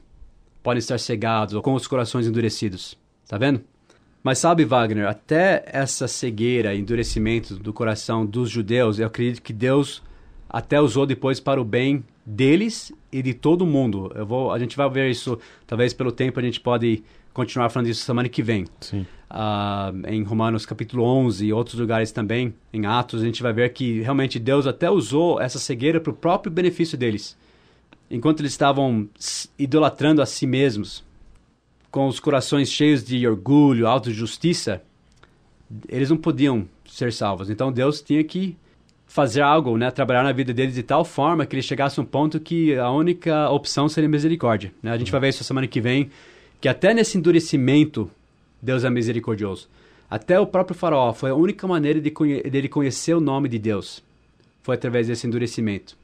podem 0.62 0.78
estar 0.78 0.98
cegados 0.98 1.55
ou 1.55 1.62
com 1.62 1.74
os 1.74 1.87
corações 1.87 2.26
endurecidos. 2.26 2.96
Tá 3.28 3.37
vendo? 3.37 3.62
Mas 4.22 4.38
sabe, 4.38 4.64
Wagner, 4.64 5.09
até 5.09 5.64
essa 5.66 6.07
cegueira, 6.07 6.74
endurecimento 6.74 7.57
do 7.57 7.72
coração 7.72 8.24
dos 8.24 8.48
judeus, 8.48 8.98
eu 8.98 9.07
acredito 9.07 9.42
que 9.42 9.52
Deus 9.52 10.00
até 10.52 10.78
usou 10.78 11.06
depois 11.06 11.40
para 11.40 11.60
o 11.60 11.64
bem 11.64 12.04
deles 12.26 12.92
e 13.10 13.22
de 13.22 13.32
todo 13.32 13.64
mundo. 13.64 14.12
Eu 14.14 14.26
vou, 14.26 14.52
a 14.52 14.58
gente 14.58 14.76
vai 14.76 14.88
ver 14.90 15.10
isso, 15.10 15.38
talvez 15.66 15.94
pelo 15.94 16.12
tempo 16.12 16.38
a 16.38 16.42
gente 16.42 16.60
pode 16.60 17.02
continuar 17.32 17.70
falando 17.70 17.86
disso 17.86 18.04
semana 18.04 18.28
que 18.28 18.42
vem. 18.42 18.66
Sim. 18.80 19.06
Ah, 19.30 19.90
em 20.06 20.22
Romanos 20.22 20.66
capítulo 20.66 21.04
11 21.04 21.46
e 21.46 21.52
outros 21.54 21.80
lugares 21.80 22.12
também, 22.12 22.52
em 22.70 22.84
Atos, 22.84 23.22
a 23.22 23.24
gente 23.24 23.42
vai 23.42 23.54
ver 23.54 23.72
que 23.72 24.02
realmente 24.02 24.38
Deus 24.38 24.66
até 24.66 24.90
usou 24.90 25.40
essa 25.40 25.58
cegueira 25.58 25.98
para 25.98 26.10
o 26.10 26.14
próprio 26.14 26.52
benefício 26.52 26.98
deles. 26.98 27.34
Enquanto 28.10 28.40
eles 28.40 28.52
estavam 28.52 29.08
idolatrando 29.58 30.20
a 30.20 30.26
si 30.26 30.46
mesmos, 30.46 31.02
com 31.90 32.06
os 32.06 32.20
corações 32.20 32.70
cheios 32.70 33.02
de 33.02 33.26
orgulho, 33.26 33.86
autojustiça, 33.86 34.82
eles 35.88 36.10
não 36.10 36.18
podiam 36.18 36.68
ser 36.86 37.10
salvos. 37.10 37.48
Então 37.48 37.72
Deus 37.72 38.02
tinha 38.02 38.22
que 38.22 38.54
fazer 39.12 39.42
algo, 39.42 39.77
né, 39.77 39.90
trabalhar 39.90 40.22
na 40.22 40.33
vida 40.33 40.55
deles 40.55 40.75
de 40.75 40.83
tal 40.83 41.05
forma 41.05 41.44
que 41.44 41.55
eles 41.55 41.66
chegassem 41.66 42.01
a 42.01 42.03
um 42.03 42.09
ponto 42.09 42.40
que 42.40 42.75
a 42.77 42.90
única 42.90 43.51
opção 43.51 43.87
seria 43.87 44.09
misericórdia. 44.09 44.73
Né? 44.83 44.90
A 44.90 44.96
gente 44.96 45.13
vai 45.13 45.21
ver 45.21 45.29
isso 45.29 45.44
semana 45.44 45.67
que 45.67 45.83
vem, 45.83 46.10
que 46.63 46.67
até 46.67 46.94
nesse 46.94 47.19
endurecimento 47.19 48.10
Deus 48.63 48.85
é 48.85 48.88
misericordioso. 48.88 49.69
Até 50.10 50.40
o 50.40 50.46
próprio 50.46 50.75
faraó 50.75 51.13
foi 51.13 51.29
a 51.29 51.35
única 51.35 51.67
maneira 51.67 52.00
de 52.00 52.10
conhe 52.10 52.42
dele 52.44 52.71
conhecer 52.71 53.13
o 53.13 53.21
nome 53.21 53.50
de 53.50 53.58
Deus. 53.58 54.02
Foi 54.63 54.77
através 54.77 55.08
desse 55.08 55.27
endurecimento. 55.27 55.94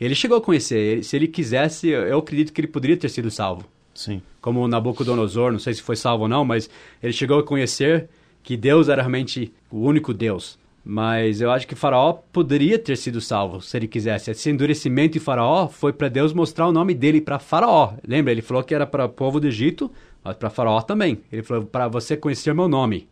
Ele 0.00 0.14
chegou 0.14 0.36
a 0.38 0.40
conhecer. 0.40 0.78
ele- 0.78 1.02
se 1.02 1.16
ele 1.16 1.26
quisesse, 1.26 1.88
eu 1.88 2.18
acredito 2.18 2.52
que 2.52 2.60
ele 2.60 2.68
poderia 2.68 2.96
ter 2.96 3.08
sido 3.08 3.32
salvo 3.32 3.64
Sim. 3.92 4.22
como 4.40 4.68
Nabucodonosor, 4.68 5.50
não 5.50 5.58
sei 5.58 5.74
se 5.74 5.82
foi 5.82 5.96
salvo 5.96 6.22
ou 6.22 6.28
não, 6.28 6.44
mas 6.44 6.70
ele 7.02 7.12
chegou 7.12 7.40
a 7.40 7.42
conhecer 7.42 8.08
que 8.44 8.56
Deus 8.56 8.88
era 8.88 9.02
realmente 9.02 9.52
o 9.72 9.80
único 9.80 10.14
Deus. 10.14 10.56
Mas 10.84 11.40
eu 11.40 11.50
acho 11.50 11.66
que 11.66 11.74
Faraó 11.74 12.12
poderia 12.12 12.78
ter 12.78 12.96
sido 12.96 13.18
salvo 13.20 13.62
se 13.62 13.74
ele 13.74 13.88
quisesse. 13.88 14.30
Esse 14.30 14.50
endurecimento 14.50 15.14
de 15.14 15.20
Faraó 15.20 15.66
foi 15.66 15.94
para 15.94 16.08
Deus 16.10 16.34
mostrar 16.34 16.68
o 16.68 16.72
nome 16.72 16.92
dele 16.92 17.22
para 17.22 17.38
Faraó. 17.38 17.94
Lembra? 18.06 18.32
Ele 18.32 18.42
falou 18.42 18.62
que 18.62 18.74
era 18.74 18.86
para 18.86 19.06
o 19.06 19.08
povo 19.08 19.40
do 19.40 19.46
Egito, 19.46 19.90
mas 20.22 20.36
para 20.36 20.50
Faraó 20.50 20.82
também. 20.82 21.22
Ele 21.32 21.42
falou 21.42 21.64
para 21.64 21.88
você 21.88 22.18
conhecer 22.18 22.54
meu 22.54 22.68
nome. 22.68 23.08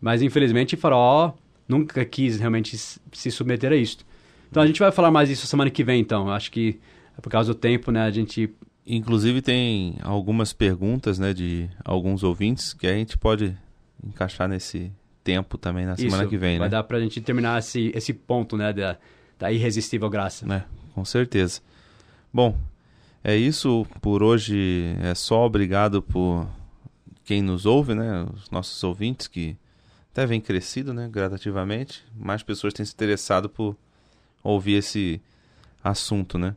Mas 0.00 0.20
infelizmente 0.20 0.76
Faraó 0.76 1.32
nunca 1.68 2.04
quis 2.04 2.40
realmente 2.40 2.76
se 2.76 3.30
submeter 3.30 3.70
a 3.70 3.76
isto. 3.76 4.04
Então 4.50 4.60
a 4.60 4.66
gente 4.66 4.80
vai 4.80 4.90
falar 4.90 5.12
mais 5.12 5.28
disso 5.28 5.46
semana 5.46 5.70
que 5.70 5.84
vem, 5.84 6.00
então. 6.00 6.26
Eu 6.26 6.32
acho 6.32 6.50
que 6.50 6.80
é 7.16 7.20
por 7.20 7.30
causa 7.30 7.54
do 7.54 7.58
tempo, 7.58 7.92
né? 7.92 8.02
A 8.02 8.10
gente 8.10 8.52
Inclusive 8.84 9.40
tem 9.40 9.94
algumas 10.02 10.52
perguntas, 10.52 11.16
né, 11.16 11.32
de 11.32 11.70
alguns 11.84 12.24
ouvintes 12.24 12.74
que 12.74 12.86
a 12.86 12.92
gente 12.92 13.16
pode 13.16 13.56
encaixar 14.04 14.48
nesse 14.48 14.90
tempo 15.22 15.56
também 15.56 15.86
na 15.86 15.96
semana 15.96 16.22
Isso, 16.22 16.30
que 16.30 16.36
vem, 16.36 16.58
vai 16.58 16.66
né? 16.66 16.70
dar 16.70 16.82
pra 16.82 17.00
gente 17.00 17.20
terminar 17.20 17.58
esse, 17.58 17.92
esse 17.94 18.12
ponto, 18.12 18.56
né, 18.56 18.72
da, 18.72 18.96
da 19.38 19.52
irresistível 19.52 20.08
graça. 20.10 20.46
É, 20.52 20.64
com 20.94 21.04
certeza. 21.04 21.60
Bom, 22.32 22.56
é 23.22 23.36
isso 23.36 23.86
por 24.00 24.22
hoje. 24.22 24.96
É 25.00 25.14
só 25.14 25.44
obrigado 25.44 26.02
por 26.02 26.48
quem 27.24 27.42
nos 27.42 27.66
ouve, 27.66 27.94
né? 27.94 28.26
Os 28.34 28.50
nossos 28.50 28.82
ouvintes 28.82 29.28
que 29.28 29.56
até 30.12 30.26
vem 30.26 30.40
crescido, 30.40 30.92
né? 30.92 31.08
Gradativamente. 31.10 32.04
Mais 32.16 32.42
pessoas 32.42 32.72
têm 32.72 32.84
se 32.84 32.92
interessado 32.92 33.48
por 33.48 33.76
ouvir 34.42 34.74
esse 34.74 35.20
assunto, 35.82 36.38
né? 36.38 36.56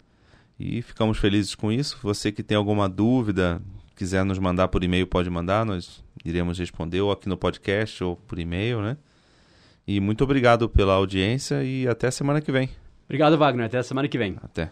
E 0.60 0.82
ficamos 0.82 1.18
felizes 1.18 1.56
com 1.56 1.72
isso. 1.72 1.98
Você 2.02 2.32
que 2.32 2.42
tem 2.42 2.56
alguma 2.58 2.88
dúvida, 2.88 3.62
quiser 3.96 4.24
nos 4.24 4.40
mandar 4.40 4.68
por 4.70 4.84
e-mail, 4.84 5.06
pode 5.06 5.30
mandar. 5.30 5.66
Nós 5.66 6.04
iremos 6.26 6.60
responder 6.60 7.02
ou 7.02 7.12
aqui 7.12 7.30
no 7.30 7.38
podcast 7.38 8.04
ou 8.04 8.16
por 8.16 8.40
e-mail, 8.40 8.82
né? 8.82 8.98
E 9.88 10.00
muito 10.00 10.24
obrigado 10.24 10.68
pela 10.68 10.94
audiência 10.94 11.64
e 11.64 11.88
até 11.88 12.10
semana 12.10 12.42
que 12.42 12.52
vem. 12.52 12.70
Obrigado, 13.06 13.38
Wagner. 13.38 13.68
Até 13.68 13.78
a 13.78 13.84
semana 13.84 14.08
que 14.08 14.18
vem. 14.18 14.36
Até. 14.42 14.72